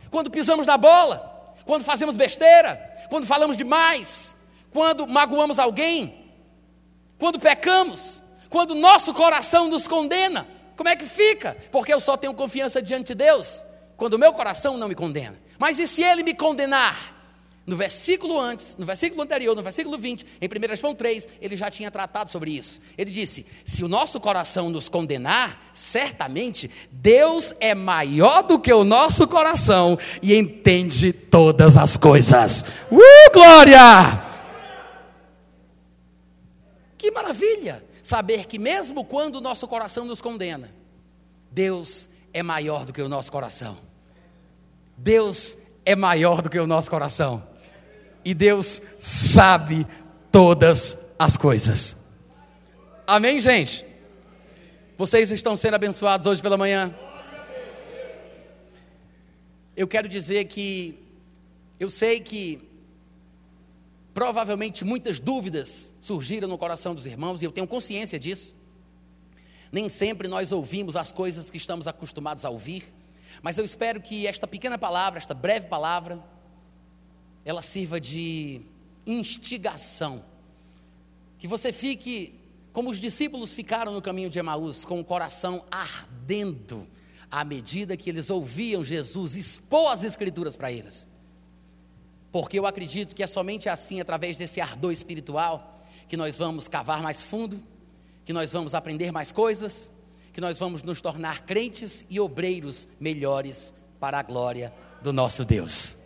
[0.09, 1.53] Quando pisamos na bola?
[1.65, 2.75] Quando fazemos besteira?
[3.09, 4.35] Quando falamos demais?
[4.69, 6.31] Quando magoamos alguém?
[7.17, 8.21] Quando pecamos?
[8.49, 10.47] Quando nosso coração nos condena?
[10.75, 11.57] Como é que fica?
[11.71, 13.65] Porque eu só tenho confiança diante de Deus
[13.97, 15.39] quando o meu coração não me condena.
[15.57, 17.14] Mas e se ele me condenar?
[17.67, 21.71] No versículo antes, no versículo anterior, no versículo 20, em 1 João 3, ele já
[21.71, 22.79] tinha tratado sobre isso.
[22.95, 28.83] Ele disse: Se o nosso coração nos condenar, certamente Deus é maior do que o
[28.83, 32.63] nosso coração e entende todas as coisas.
[32.91, 34.23] Uh, glória!
[36.99, 37.83] Que maravilha!
[37.99, 40.69] Saber que mesmo quando o nosso coração nos condena,
[41.49, 43.79] Deus é maior do que o nosso coração.
[44.95, 47.54] Deus é maior do que o nosso coração.
[48.25, 49.85] E Deus sabe
[50.31, 51.95] todas as coisas.
[53.05, 53.85] Amém, gente?
[54.97, 56.93] Vocês estão sendo abençoados hoje pela manhã?
[59.77, 60.97] Eu quero dizer que
[61.79, 62.67] eu sei que
[64.11, 68.55] provavelmente muitas dúvidas surgiram no coração dos irmãos e eu tenho consciência disso.
[69.71, 72.85] Nem sempre nós ouvimos as coisas que estamos acostumados a ouvir,
[73.43, 76.23] mas eu espero que esta pequena palavra, esta breve palavra,
[77.45, 78.61] ela sirva de
[79.05, 80.25] instigação.
[81.37, 82.33] Que você fique
[82.75, 86.85] como os discípulos ficaram no caminho de Emaús, com o coração ardendo,
[87.31, 91.07] à medida que eles ouviam Jesus expor as Escrituras para eles.
[92.33, 95.79] Porque eu acredito que é somente assim, através desse ardor espiritual,
[96.09, 97.63] que nós vamos cavar mais fundo,
[98.25, 99.89] que nós vamos aprender mais coisas,
[100.33, 106.04] que nós vamos nos tornar crentes e obreiros melhores para a glória do nosso Deus.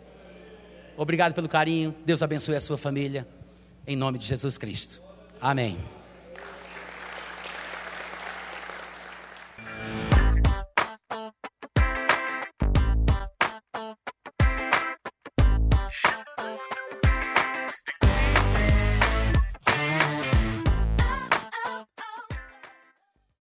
[1.00, 1.94] Obrigado pelo carinho.
[2.04, 3.26] Deus abençoe a sua família.
[3.86, 5.00] Em nome de Jesus Cristo.
[5.40, 5.78] Amém.